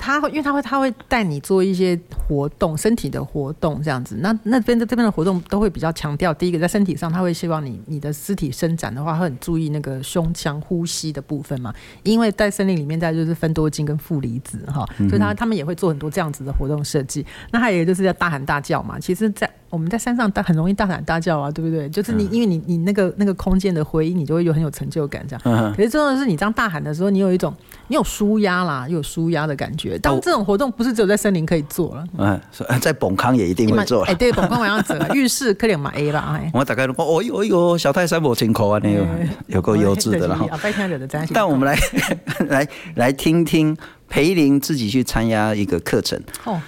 [0.01, 4.15] 他会，因为他会，他会带你做一些活动，身体的活动这样子。
[4.21, 11.73] 那那边的这边的活动都会比较强调，第一个在身体上，他会希望你你的肢体伸展的话，会很注意那个胸腔呼吸的部分嘛。
[12.03, 17.25] 因为在森林里面，在就是分多精跟负离子哈，所以他他们也会做很多这样子的活动设计。
[17.51, 18.97] 那还有一个就是要大喊大叫嘛。
[18.97, 21.87] 其实，在我们在山上大很容易大喊大叫啊，对不对？
[21.89, 25.73] 就是你因为你你那个那个空间的回音，你就会有很有成就感这样。
[25.75, 27.53] 可是重要的是，你这样大喊的时候，你有一种
[27.87, 29.97] 你有舒压啦，有舒压的感觉。
[29.99, 32.39] 当这种活动不是只有在森林可以做了，嗯，
[32.81, 34.03] 在本康也一定会做。
[34.05, 36.39] 哎，对，本康我要走了， 浴室可以买 A 吧？
[36.53, 39.05] 我大概说，哦哟哟，小泰山我辛苦啊，那个
[39.47, 40.47] 有够优质的了哈。
[41.33, 41.77] 但我们来
[42.49, 43.75] 来来听听
[44.07, 46.59] 培玲自己去参加一个课程哦。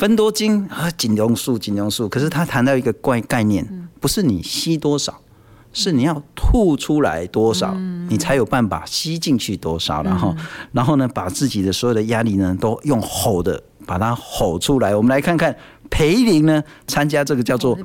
[0.00, 2.08] 芬多精和锦龙树，锦龙树。
[2.08, 3.62] 可是他谈到一个怪概念，
[4.00, 5.20] 不是你吸多少，
[5.74, 7.76] 是你要吐出来多少，
[8.08, 10.02] 你才有办法吸进去多少。
[10.02, 10.34] 然后，
[10.72, 14.96] 然后呢，把自己的所有的压力呢，都用吼的把它吼出来。
[14.96, 15.54] 我们来看看
[15.90, 17.78] 裴林呢参加这个叫做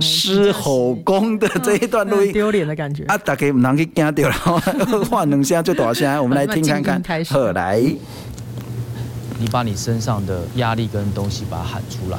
[0.00, 3.16] 狮吼功的这一段录音，丢脸的感觉啊！
[3.18, 4.58] 大家不能去惊掉，然后
[5.08, 6.20] 换两下就大声。
[6.20, 7.80] 我们来听看看， 好来。
[9.38, 12.18] 你把你身上的压力跟东西把它喊出来，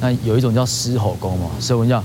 [0.00, 2.02] 那有一种叫狮吼功嘛，所以我们叫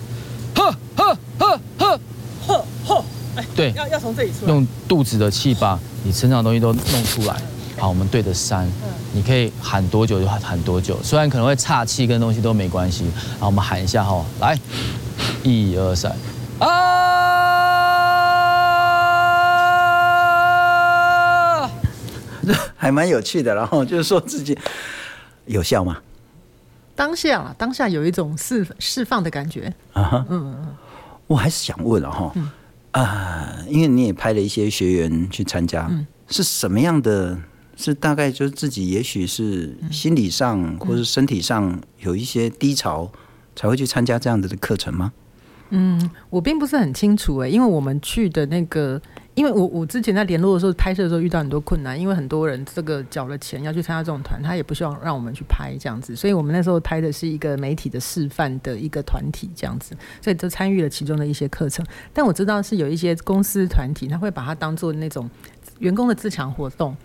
[0.55, 1.99] 呵呵呵呵
[2.47, 3.03] 呵呵，
[3.35, 7.35] 哎，对，要要从这里出来，用肚子的气把你身上的东西都弄出来。
[7.79, 8.67] 好，我们对着山，
[9.13, 13.05] 你可以喊多久就喊多久，虽然可能会岔气跟东西都没关系。
[13.39, 14.57] 好，我们喊一下哈，来，
[15.43, 16.11] 一二三，
[16.57, 17.76] 啊！
[22.75, 24.57] 还蛮有趣的，然后就是说自己
[25.45, 25.97] 有效吗？
[26.95, 30.75] 当下啊，当下有一种释释放的感觉啊，嗯嗯，
[31.27, 32.33] 我还是想问了哈，
[32.91, 35.87] 啊，因为你也派了一些学员去参加，
[36.27, 37.37] 是什么样的？
[37.75, 43.11] 是大概就是自己也许是心理上或是身体上有一些低潮，
[43.55, 45.13] 才会去参加这样子的课程吗？
[45.69, 48.99] 嗯，我并不是很清楚哎，因为我们去的那个。
[49.37, 61.85] 因为我我之前在联络的时候，拍摄的时候遇到很多困难，因为很多人这个缴了钱要去参加这种团，他也不希望让我们去拍这样子，所以我们那时候拍的是一个媒体的示范的一个团体这样子，所以就参与了其中的一些课程。
[62.11, 65.29] 但我知道是有一些公司团体，他会把它当做那种
[65.77, 66.97] 员工的自强活动。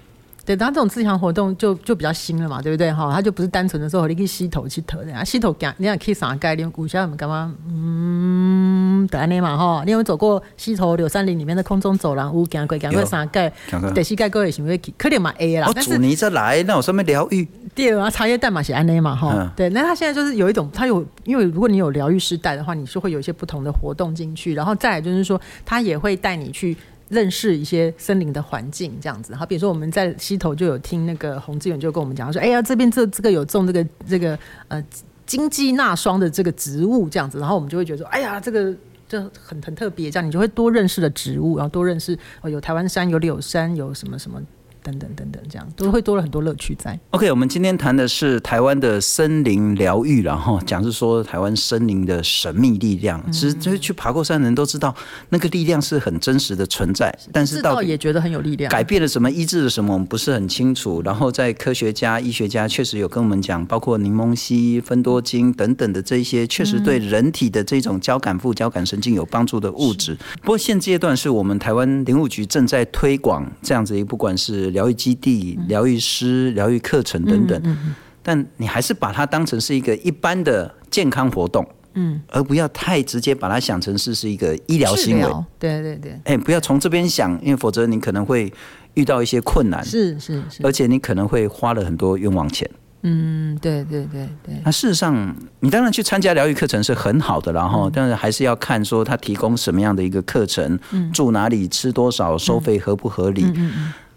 [0.45, 3.13] 对，当这种自强活动就就比较新了嘛，对不对哈？
[3.15, 6.69] 它就不是单纯的说你可以吸头去投的啊，吸头干，你想可以啥概念？
[6.71, 7.55] 股价我们干嘛？
[7.69, 12.35] 嗯，对安尼嘛哈，你有没有走过溪头柳三林里面的空中走廊？
[12.35, 13.53] 有行过行过啥盖？
[13.95, 14.93] 得膝盖各位想要去？
[14.99, 15.69] 可能嘛 A 啦。
[15.69, 17.47] 我祝你再来，那有什么疗愈？
[17.75, 19.33] 对啊，茶叶蛋嘛是安尼嘛哈。
[19.33, 26.77] 嗯、对，那他现在就是有一种，他有因为如果你有疗愈师带的话，你是会有一些不同的活动进去，然后再来就是说，他也会带你去。
[27.13, 29.35] 认识一些森林的环境，这样子。
[29.35, 34.83] 好，比如说我们在溪头就有听那个洪志远就跟我们讲说，哎呀，这边这这个有种这个这个呃
[35.27, 37.39] 金鸡纳霜的这个植物，这样子。
[37.39, 38.75] 然后我们就会觉得说，哎呀，这个
[39.07, 44.41] 这很很特别，这样你就会多认识了植物，然后多认识哦，有台湾山，有柳山，有什么什么。
[44.83, 46.99] 等等等等，这样都会多了很多乐趣在。
[47.11, 53.23] OK，我们今天谈的是台湾的森林疗愈，然后讲是说台湾森林的神秘力量。
[53.31, 54.95] 其实，就是去爬过山的人都知道，
[55.29, 57.17] 那个力量是很真实的存在。
[57.33, 61.01] 但是到也觉得很有力量，改变了什么，医治了什么，我们不是很清楚。
[61.03, 70.17] 然后在科学家、医学家确实有跟我们讲，包括柠檬烯、芬多精等等的这一些，确实对人体的这种交感副交感神经有帮助的物质。
[70.41, 77.79] 不过现阶段是我们台湾林务局正在推广这样子一，不管是疗愈基地、疗愈师、疗愈课程等等，
[78.23, 85.29] 但你还是把它当成是一个一般的健康活动，嗯，而不要太直接把它想成是是一个医疗行为。
[85.59, 88.53] 对对对，哎，不要从这边想，因为否则你可能会
[88.95, 92.69] 遇到一些困难，是是是，而且你可能会花了很多冤枉钱。
[93.05, 94.55] 嗯，对对对对。
[94.65, 100.79] 那事实上，你当然去参加疗愈课程是很好的，然后，但是还是要看说他提供什么样的一个课程，
[101.13, 103.45] 住哪里，吃多少，收费合不合理。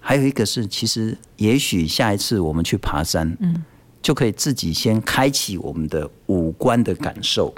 [0.08, 3.66] 还有一个是，其实也许下一次我们去爬山，嗯，
[4.04, 7.52] 就可以自己先开启我们的五官的感受。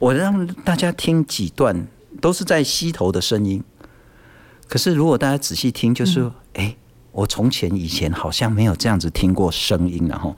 [0.00, 1.86] 我让大家听几段，
[2.20, 3.62] 都是在溪头的声音。
[4.66, 6.74] 可是如果大家仔细听，就是说，哎、嗯，
[7.12, 10.08] 我从前以前好像没有这样子听过声音。
[10.08, 10.34] 然后，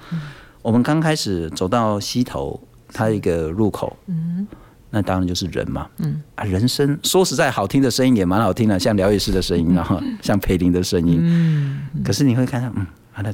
[0.61, 2.61] 我们刚开始走到溪头，
[2.93, 4.47] 它一个入口，嗯。
[4.91, 6.21] 那当然就是人嘛，嗯。
[6.35, 13.33] 啊，人声说实在好听的声音也蛮好听的，像疗愈师的声音，然后像培林的声音，嗯，可是你会看到，嗯，啊，那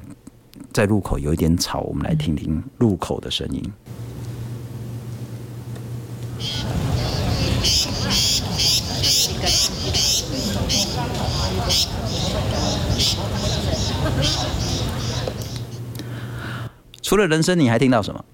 [0.73, 3.73] 在入口有一点吵，我们来听听入口的声音。
[17.03, 18.25] 除了人声，你还听到什么？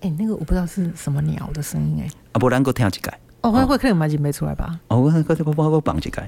[0.00, 2.12] 哎、欸，那个我不知道是什么鸟的声音哎、欸。
[2.32, 3.12] 啊，不然够听一个？
[3.42, 4.80] 哦，会会可能马上没出来吧？
[4.88, 6.22] 哦，我我我我我绑几个。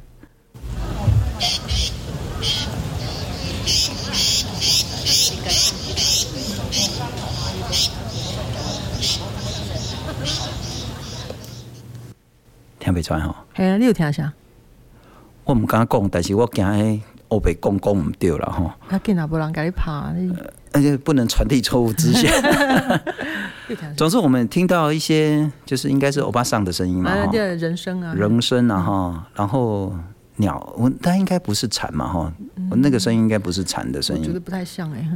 [12.79, 13.45] 听不出来哈？
[13.55, 14.31] 嘿，你有听啥？
[15.45, 18.77] 我唔敢讲，但是我惊喺欧北讲讲唔对了哈。
[18.89, 20.13] 他见到不让给你爬，
[20.73, 22.31] 而且不能传递错误资讯。
[23.97, 29.27] 总之，我们听到一些就是应该是欧巴桑的声音嘛，人声啊，人声啊哈。
[29.35, 29.93] 然后
[30.37, 32.33] 鸟，我它应该不是蝉嘛哈，
[32.71, 35.07] 我那个声音应该不是蝉的声音，我觉得不太像哎。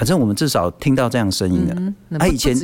[0.00, 2.18] 反正我们至少听到这样声音的。
[2.18, 2.56] 啊，以前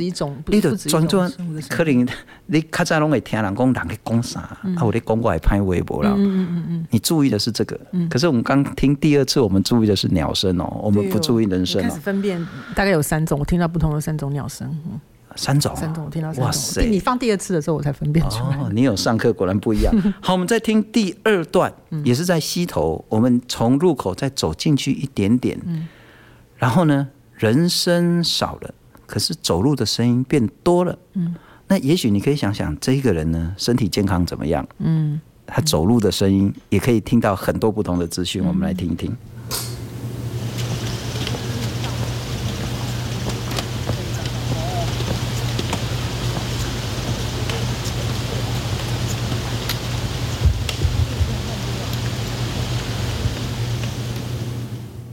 [0.47, 1.31] 你都专专
[1.69, 2.07] 可能
[2.47, 6.15] 你较早拢会听人讲人在讲啥，啊，我咧讲过来拍微博了。
[6.17, 11.79] 嗯嗯嗯，你注意的是这个，可是我们刚听第二次，我们注意的是鸟声哦，我们不注意人声。
[11.79, 14.75] 开始分辨大概有三种，我听到不同的三种鸟声。
[15.35, 16.45] 三种，三种，我听到三种。
[16.45, 16.87] 哇塞！
[16.89, 18.57] 你放第二次的时候，我才分辨出来。
[18.57, 19.93] 哦，你有上课，果然不一样。
[20.19, 21.71] 好，我们再听第二段，
[22.03, 25.55] 也是在溪头，我们从入口再走进去一点点，
[26.55, 27.07] 然后呢？
[27.37, 28.73] 人声少了，
[29.05, 30.97] 可是走路的声音变多了。
[31.13, 31.35] 嗯，
[31.67, 34.67] 那也许你可以想想，这个人呢，身体健康怎么样？
[34.79, 38.43] 嗯，他走路的声音也可以听到很多不同的资讯。
[38.43, 39.15] 我们来听一听。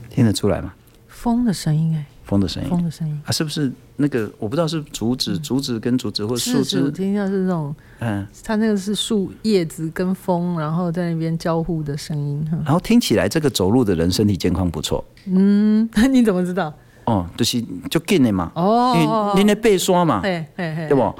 [0.09, 0.73] 听得出来吗？
[1.07, 2.14] 风的声音哎。
[2.25, 4.29] 风的声音，风的声音啊，是不是那个？
[4.39, 6.83] 我不知道是竹子，竹子跟竹子或树枝。
[6.83, 12.45] 我听到是那种，嗯，它那个是树叶子跟风，然后在那边交互的声音。
[12.65, 15.03] 然后听起来这个走路的人身体健康不错。
[15.27, 16.73] 嗯， 你怎么知道？
[17.05, 21.13] 哦，就是就近的嘛，哦，因为你那背刷嘛，对不？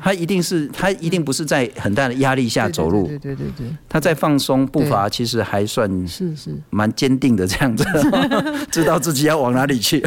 [0.00, 6.50] 他一定是他一定不是在很大的压力下走路，对对对对，他在放松步伐，其实还算是是。
[6.70, 7.84] 蛮坚定的这样子，
[8.70, 10.00] 知道自己要往哪里去，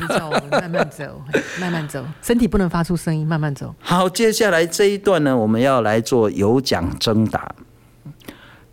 [0.52, 1.22] 慢慢走，
[1.60, 3.74] 慢慢走，身体不能发出声音，慢慢走。
[3.80, 7.54] 好，接下来这一段呢，我们要来做有奖征答。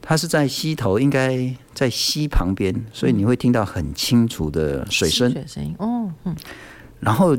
[0.09, 5.31] 它是在溪头，应该在溪旁边，所以你会听到很清楚的水声。
[5.31, 6.35] 水声音哦，嗯。
[6.99, 7.37] 然后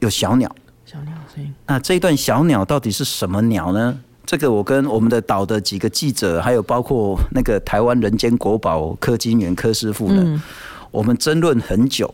[0.00, 0.52] 有小鸟，
[0.84, 1.54] 小鸟声音。
[1.64, 3.96] 那这一段小鸟到底是什么鸟呢？
[4.26, 10.42] 这个我跟我们的岛的几个记者，还有包括那个台湾人间国宝柯金源柯师傅呢，
[10.90, 12.12] 我们争论很久。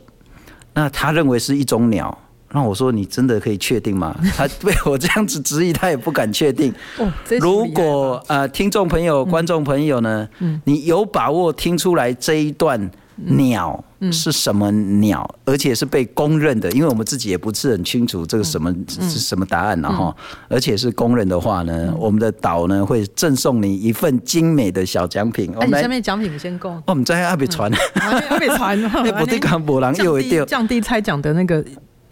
[0.74, 2.18] 那他认为是一种鸟。
[2.54, 4.16] 那我说，你真的可以确定吗？
[4.36, 6.72] 他被我这样子质疑，他也不敢确定。
[6.98, 20.14] 哦，如果呃，听众朋友、观众朋友呢，嗯，你有把握听出来这一段鸟是什么鸟，而且是被公认的，因为我们自己也不是很清楚这个什么是什么答案了哈。
[20.48, 25.52] 而且是公认的话呢，我们的岛呢会赠送你一份精美的小奖品。
[25.58, 26.80] 哎，你下面奖品先供。
[26.86, 28.88] 我们在阿北传，阿北传，那
[29.18, 31.64] 不对，刚博朗又一掉降低猜奖的那个。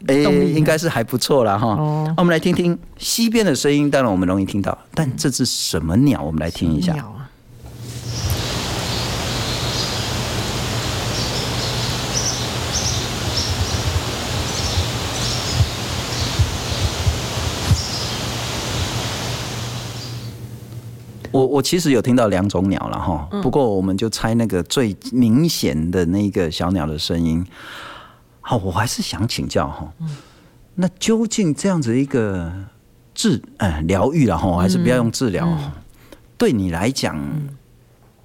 [0.08, 1.68] 哎，应该是还不错了哈。
[1.68, 6.22] 哦，我们来听听西边的声音，当然我们容易听到，但这是什么鸟？
[6.22, 6.92] 我们来听一下。
[6.92, 7.28] 鸟啊！
[21.30, 27.42] 我我其实有听到两种鸟了哈，不过我们就猜那个最明显的那个小鸟的声音。
[28.44, 29.92] 好，我还是想请教哈，
[30.74, 32.52] 那究竟这样子一个
[33.14, 35.48] 治哎疗愈了哈，还是不要用治疗？
[36.36, 37.16] 对你来讲，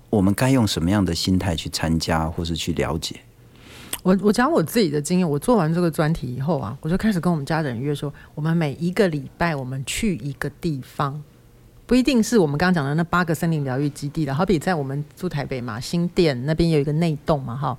[0.09, 3.15] 我们该用什么样的心态去参加，或是去了解？
[4.01, 11.21] 我我讲我自己的经验，我做完这个专题以后啊，我就开始跟我们家人约说，我们每一个礼拜我们去一个地方，
[11.85, 17.77] 不一定是我们刚刚讲的那八个森林疗愈基地的，好比在我们住台北嘛，新店那边有一个内洞嘛，哈。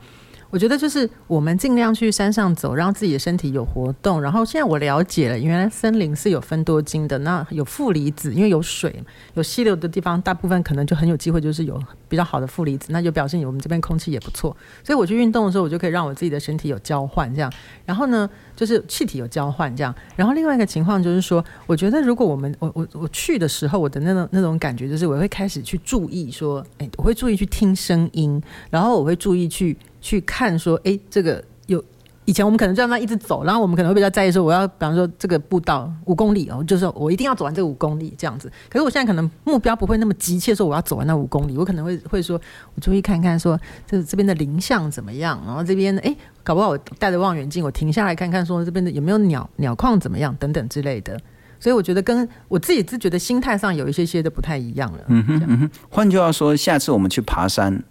[0.50, 4.20] 我觉得就是我们尽量去山上走，让自己的身体有活动。
[4.20, 7.18] 然后现在我了解了，原来森林是有分多金的。
[7.18, 9.02] 那有负离子，因为有水、
[9.34, 14.56] 有溪流的地方，大部分可能就很有机会就是有比较好的负离子，那就表示你我们这边空气也不错。
[14.82, 17.52] 所以我去运动的时候，我就可以让我自己的身体有交换这样。
[17.84, 19.94] 然后呢，就是气体有交换这样。
[20.16, 29.76] 然后另外一个情况就是说，我觉得如果我们我我我去的时候，我的那种那种感觉就是我会开始去注意说，哎，我会注意去听声音，然后我会注意去。
[30.00, 31.82] 去看说，哎，这个有
[32.24, 38.52] 以前我们可能就这样一直走，然后我们可能会比较在意说，我要比方说这个步道五公里哦，就是我一定要走完这五公里这样子。
[38.68, 42.38] 可是我现在可能目标不会那么急切，说我要走完那五公里，我可能会会说，
[42.74, 51.18] 我注意看看说这这边的林相怎么样，然后这边哎，搞不好我带着望远镜，我停下来看看说这边的有没有鸟鸟况怎么样等等之类的。
[51.60, 54.98] 所以我觉得跟我自己自觉的心态上有一些些的不太一样了。
[55.08, 55.70] 嗯哼，嗯哼。
[55.88, 57.82] 换句话说，下次我们去爬山，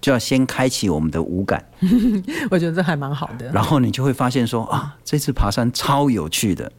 [0.00, 1.64] 就要先开启我们的五感。
[2.50, 3.50] 我觉得这还蛮好的。
[3.52, 6.70] 然后你就会发现说啊，这次爬山超有趣的。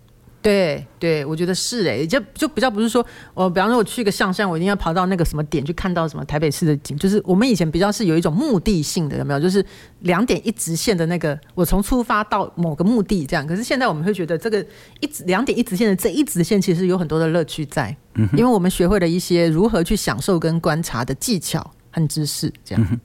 [0.42, 9.40] 对对，我觉得是哎，就就比较不是说，我比方说我去一个象山，我一定要爬到那个什么点去看到什么台北市的景，就是我们以前比较是有一种目的性的，有没有？
[9.42, 9.64] 就是
[10.00, 13.46] 两点一直线的那个，我从出发到某个目的这样。
[13.46, 14.66] 可是现在我们会觉得这个
[15.02, 23.00] 一直两点一直线的这一直线其实有很多的乐趣在，嗯，因为我们学会了一些如何去享受跟观察的技巧和知识，这样。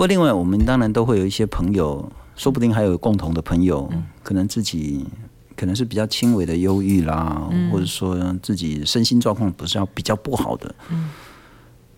[0.00, 5.06] 过另外，我们当然都会有一些朋友，说不定还有共同的朋友，嗯，可能自己。
[5.54, 11.10] 可能是比较轻微的忧郁啦，嗯，或者说自己身心状况不是要比较不好的，嗯，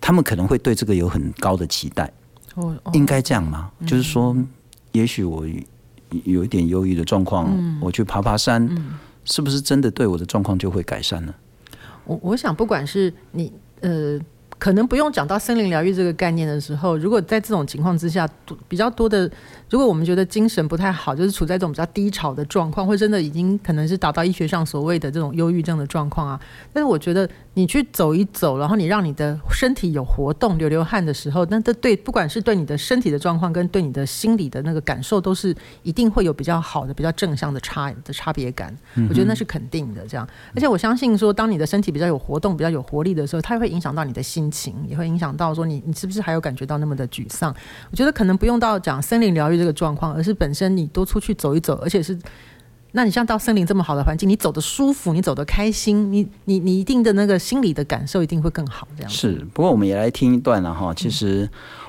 [0.00, 2.12] 他们可能会对这个有很高的期待。
[2.56, 3.70] 哦，应该这样吗？
[3.78, 4.36] 嗯，就是说，
[4.90, 5.46] 也许我
[6.24, 11.32] 有一点忧郁的状况，嗯，我去爬爬山，嗯，是不是真的对我的状况就会改善呢？
[12.04, 14.18] 我我想，不管是你呃。
[14.62, 18.28] 可能不用讲到森林疗愈这个概念的时候，如果在这种情况之下，
[18.68, 19.28] 比较多的，
[19.72, 26.38] 如果我们觉得精神不太好，就是处在这种比较低潮的状况，或真的已经可能是达到医学上所谓的这种忧郁症的状况啊。
[26.74, 38.76] 但是我觉得你去走一走，然后你让你的身体有活动、流流汗的时候，那这对不管是对你的身体的状况，跟对你的心理的那个感受，都是一定会有比较好的、比较正向的差的差别感。
[39.08, 40.06] 我觉得那是肯定的。
[40.06, 47.54] 这样，而且我相信说，当你的身体比较有活动、比较有活力的时候，它会影响到你的心情也会影响到说你，你是不是还有感觉到那么的沮丧？
[47.90, 52.18] 我觉得可能不用到讲森林疗愈这个状况，而是本身你多出去走一走，而且是，
[52.90, 58.88] 那你像到森林这么好的环境，你走的舒服，你走的开心，你你你一定的那个心理的感受一定会更好。
[58.96, 59.34] 这样是。
[59.54, 60.92] 不过我们也来听一段了哈。
[60.92, 61.48] 其实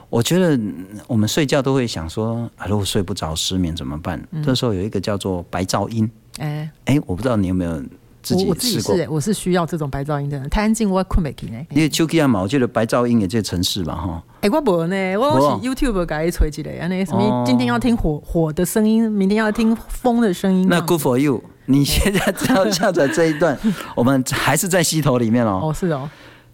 [0.10, 0.60] 我觉得
[1.08, 4.24] 我们睡觉都会想说，啊，如果睡不着失眠怎么办？
[4.30, 4.44] 嗯。
[4.44, 6.08] 这时候有一个叫做白噪音。
[6.38, 7.84] 哎哎，我不知道你有没有。
[8.24, 11.58] 自己我我自己是、欸，我是需要这种白噪音的，太安静我困不起呢。
[11.72, 14.24] 因为手机啊嘛，我觉得白噪音也这城市嘛哈。
[14.40, 20.66] 哎、欸，我不呢，我是 YouTube 改吹起来，那什么今天要听火火的声音，明天要听风的声音。
[20.70, 23.60] 那 Good for you，你现在只要下载这一段，
[23.96, 25.60] 我们还是在溪头里面哦。
[25.64, 26.10] 哦，是哦，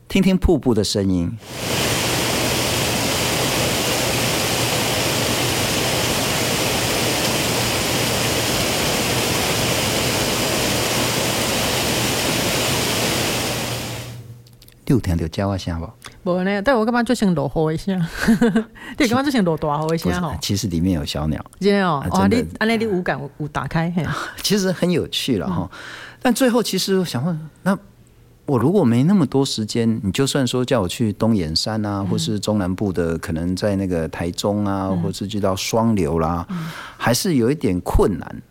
[0.07, 1.32] 听听瀑布的声音。
[14.90, 15.80] 有听到叫我声
[16.24, 16.32] 不？
[16.32, 17.96] 无呢，但我干嘛就先落雨一下？
[18.98, 20.36] 对，干嘛就先落大雨一下哈？
[20.42, 21.44] 其实里面有小鸟。
[21.60, 24.04] 真的哦，哇，你安内你五感五打开嘿，
[24.42, 25.70] 其实很有趣了哈。
[26.22, 27.78] 但最后，其实我想问，那
[28.48, 36.48] 我如果没那么多时间，你就算说叫我去东眼山啊，或是中南部的，可能在那个台中啊，或是去到双流啦，
[36.98, 38.42] 还是有一点困难。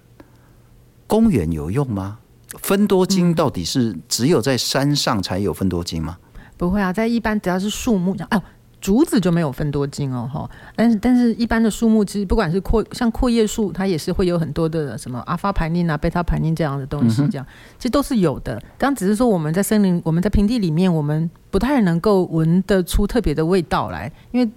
[1.08, 2.18] 公园有用吗？
[2.62, 6.16] 分多金到底是只有在山上才有分多金吗？
[6.58, 8.42] 不会啊，在一般只要是树木，哦，
[8.80, 10.50] 竹子就没有分多精哦，哈。
[10.76, 17.46] 但是，但是一般的树木，其实不管是阔，像阔叶树，它也是会有很多的什么阿法盘宁啊、贝塔盘宁这样的东西，这样
[17.78, 18.60] 其实都是有的。
[18.76, 24.50] 但只是说我们在森林，我们在平地里面，我们不太能够闻得出特别的味道来，因为。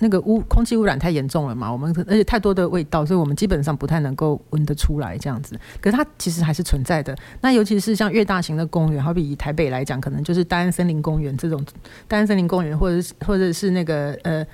[0.00, 5.58] 那个污空气污染太严重了嘛，我们而且太多的味道，所以我们基本上不太能够闻得出来这样子。
[5.80, 7.16] 可是它其实还是存在的。
[7.40, 11.64] 那尤其是像越大型的公园，好比以台北来讲，可能就是大安森林公园这种，
[12.08, 14.46] 大安森林公园，或者是或者是那个呃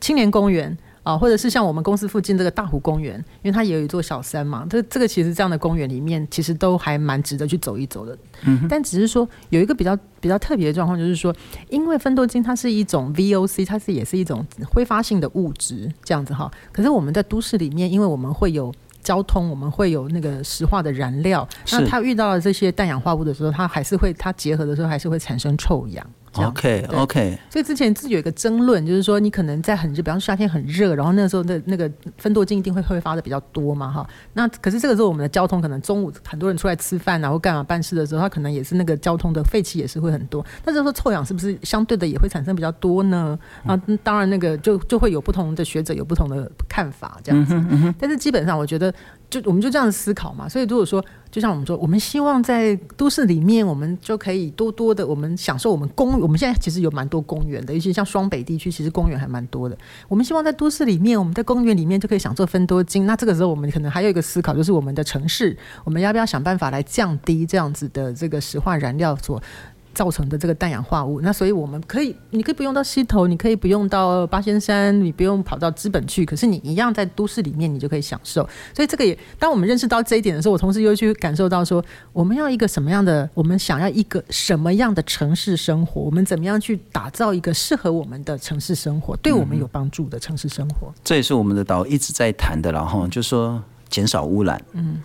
[0.00, 0.76] 青年公园。
[1.06, 8.18] 啊，或者是像我们公司附近这个大湖公园，因为它也有一座小山嘛，这这个其实这样的公园里面，其实都还蛮值得去走一走的。
[8.44, 11.32] 嗯，但只是说有一个比较比较特别的状况，就是说，
[11.68, 16.50] 因为芬多精它是一种 VOC，它是也是一种挥发性的物质，这样子哈。
[16.72, 26.04] 可是我们在都市里面，因为我们会有交通，我们会有那个石化的燃料，那它遇到了这些氮氧化物的时候，它还是会它结合的时候还是会产生臭氧。
[26.44, 34.06] OK OK，所以之前自己有一个争论，就是说你可能在很热，比方说夏天很热，然后那时候的那个分多精一定会挥发的比较多嘛，哈。
[34.34, 40.44] 那可是这个时候我们的交通可能中午很多人出来吃饭，然后干嘛办事的时候，他可能也是那个交通的废气也是会很多。
[40.64, 43.38] 那这时候臭氧是不是相对的也会产生比较多呢？
[43.64, 47.54] 啊，当然那个就就会有不同的学者有不同的看法这样子。
[47.54, 48.92] 嗯嗯、但是基本上，我觉得
[49.28, 50.48] 就我们就这样思考嘛。
[50.48, 56.18] 所以如果说，就像我们说，我们希望在都市里面，我们就可以多多的，我们享受我们公。
[56.20, 59.76] 我们现在其实有蛮多公园的，尤其像双北地区，其实公园还蛮多的。
[60.08, 63.04] 我们希望在都市里面，我们在公园里面就可以享受分多金。
[63.04, 69.42] 那这个时候，我们可能还有一个思考，就是我们的城市，我们要不要想办法来降低这样子的这个石化燃料所。
[69.96, 78.46] 造成的这个氮氧化物，那所以我们可以，你可以不用到溪头，你可以不用到八仙山，你不用跑到资本去，可是你一样在都市里面，你就可以享受。
[78.74, 81.82] 所以这个也，当我们认识到这一点的时候，我同时又去感受到说，
[82.12, 90.88] 我们要一个什么样的，我们想要一个什么样的城市生活，我们怎么样去打造一个适合我们的城市生活，对我们有帮助的城市生活。
[90.88, 95.02] 嗯，这也是我们的导一直在谈的，然后就是说减少污染，嗯，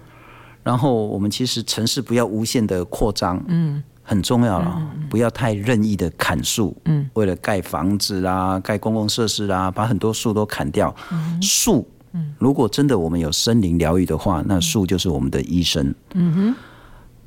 [0.63, 3.81] 然后我们其实城市不要无限的扩张，嗯。
[4.03, 6.75] 很重要了，不要太任意的砍树。
[6.85, 10.93] 嗯，为了盖房子啦、盖公共设施啦，把很多树都砍掉。
[11.41, 11.87] 树，
[12.37, 15.93] 如果真的我们有森林疗愈的话，那树就是我们的医生。
[16.13, 16.55] 嗯哼，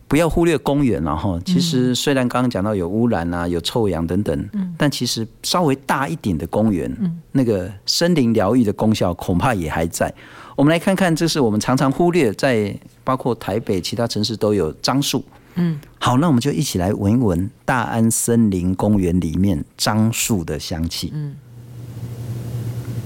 [0.06, 1.38] 不要忽略公园了哈。
[1.46, 6.94] 其实虽然刚刚讲到有污染啊、有臭氧等等，但其实稍微大一点的公园，
[7.32, 10.12] 那个森林疗愈的功效恐怕也还在。
[10.56, 15.24] 我们来看看，这是我们常常忽略，在包括台北其他城市都有樟树。
[15.56, 21.12] 嗯，好，那我们就一起来闻一闻大安森林公园里面樟树的香气。
[21.14, 21.34] 嗯，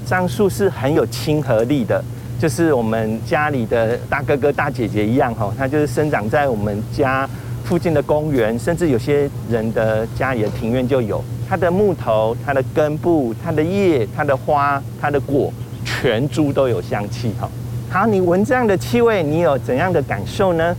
[0.07, 2.03] 樟树是很有亲和力的，
[2.38, 7.28] 就是我们家里的大哥哥大姐姐一样哈，它就是生长在我们家
[7.64, 11.22] 附近的公园，甚至有些人的家里的庭院就有。
[11.46, 15.53] 它的木头、它的根部、它的叶、它的花、它的果，
[15.84, 17.49] 全株都有香气哈。
[17.90, 20.76] 好，你闻这样的气味，你有怎样的感受呢？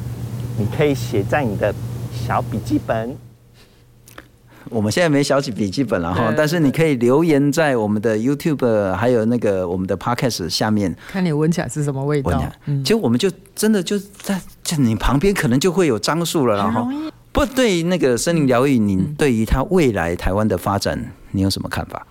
[0.59, 1.73] 你可以写在你的
[2.11, 3.15] 小笔记本。
[4.69, 12.39] 我们现在没小笔记本了哈，但是你可以留言在我们的 YouTube 还有那个我们的 Podcast 下面，看你闻起来是什么味道。
[12.83, 16.55] 其实我们就真的就在在你旁边，可能就会有樟树了。
[16.57, 16.87] 然后，
[17.31, 22.05] 不对于那个森林疗愈，你对于它未来台湾的发展，你有什么看法？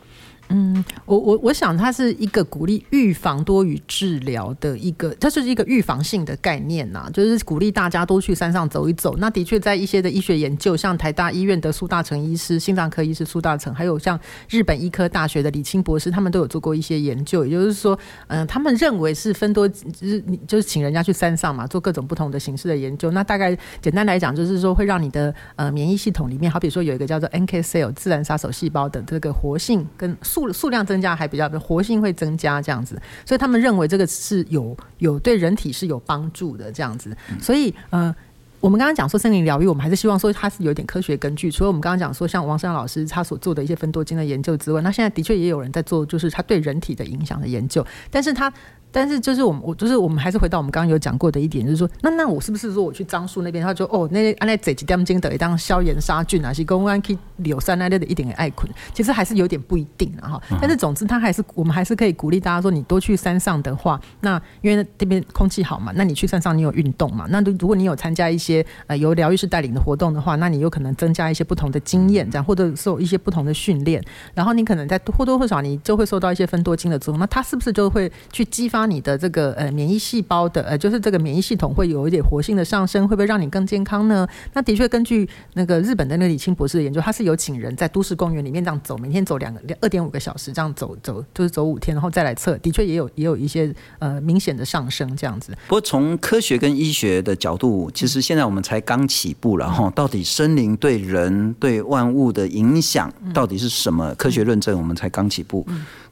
[0.50, 9.16] 嗯，我我我想它是一个鼓励预防多于治疗的一个，它是一个预防性的概念呐，就是鼓励大家多去山上走一走。
[9.18, 14.18] 那的确在一些的医学研究，像台大医院的苏大成医师、心脏科医师苏大成，还有像
[14.48, 17.44] 日本医科大学的李清博士，他们都有做过一些研究。
[17.44, 23.10] 也就是说，嗯，他们认为是分多，就是你就是请人家去山上嘛，做各种不同的形式的研究。
[23.10, 38.14] 那大概简单来讲，就是说会让你的呃免疫系统里面，好比说有一个叫做 NK cell 自然杀手细胞的这个活性跟数数量增加还比较活性会增加这样子，所以他们认为这个是有有对人体是有帮助的这样子，所以呃，
[38.60, 41.50] 我们刚刚讲说森林疗愈，我们还是希望说它是有点科学根据。
[41.50, 48.52] 除了我们刚刚讲说像王珊老师他所做的一些分多精的研究之外，那现在的确也有人在做，就是他对人体的影响的研究，但是他。
[48.90, 60.42] 但是就是我们，我就是我们还是回到我们刚刚有讲过的一点，就是说，那那我是不是说我去樟树那边，他就哦，那那这几点钟的一当消炎杀菌啊，是公安可以柳杉那类的一点爱困，其实还是有点不一定啊哈。
[60.60, 74.02] 但是总之，他还是我们还是可以鼓励大家说，你多去山上的话，那因为这边空气好嘛，那你去山上你有运动嘛，那如果你有参加一些呃由疗愈师带领的活动的话，那你有可能增加一些不同的经验，这样或者受一些不同的训练，
[74.34, 79.48] 然后你可能在或多或少你就会受到一些分多精的作用，那他是不是就会去激发你的这个？
[79.58, 84.28] 呃，免疫细胞的呃，就是这个免疫系统会有一点活性的上升，会不会让你更健康呢？
[84.52, 95.52] 那的确，根据那个日本的那个李清博士的研究，他是有请人在都市公园里面这样走，每天走两个二点五个小时这样走走，就是走五天，然后再来测，的确也有也有一些呃明显的上升这样子。
[95.66, 104.14] 不过从科学跟医学的角度，其实现在我们才刚起步了哈，到底森林对人对万物的影响到底是什么？
[104.14, 105.66] 科学论证我们才刚起步。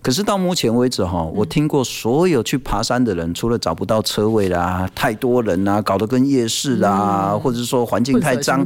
[0.06, 8.64] 可是到目前为止哈，我听过所有去爬山的人，除了找不到车位啦、太多人啦、搞得跟夜市啦，或者说环境太脏，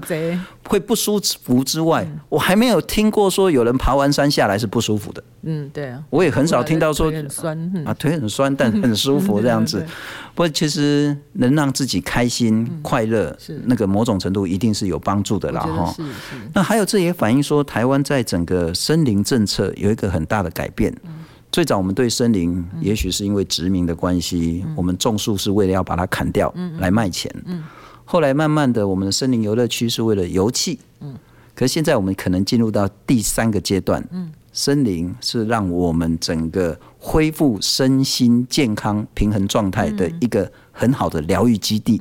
[0.68, 5.24] 会不舒服之外，我还没有听过说有人爬完山下来是不舒服的。
[5.44, 7.10] 嗯，对啊，我也很少听到说
[7.86, 9.82] 啊腿很酸，但 很舒服这样子。
[10.34, 13.34] 不过其实能让自己开心快乐，
[13.64, 15.96] 那个某种程度一定是有帮助的啦哈。
[16.52, 20.94] 那还有这也反映说，台湾在整个森林政策有一个很大的改变。
[21.52, 27.30] 最早我们对森林，也许是因为殖民的关系，我们种树是为了要把它砍掉来卖钱。
[28.04, 30.78] 后来慢慢的，我们的森林游乐区是为了游憩。
[31.54, 34.02] 可是现在我们可能进入到第三个阶段，
[34.52, 42.00] 森林是让我们整个恢复身心健康平衡状态的一个很好的疗愈基地。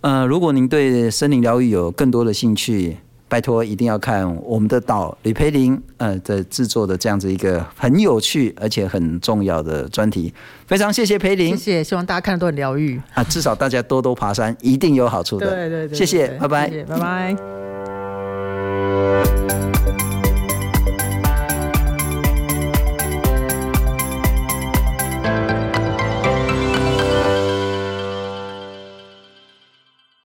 [0.00, 2.96] 呃，如果您对森林疗愈有更多的兴趣，
[3.32, 10.30] 拜托一定要看我们的导李培林呃的制作的这样子一个很有趣而且很重要的专题。
[10.66, 11.56] 非常谢谢培林。
[11.56, 13.00] 谢希望大家看的都很疗愈。
[13.14, 15.48] 啊至少大家多多爬山一定有好处的。
[15.48, 16.68] 对对对谢谢拜拜。
[16.86, 17.34] 拜拜。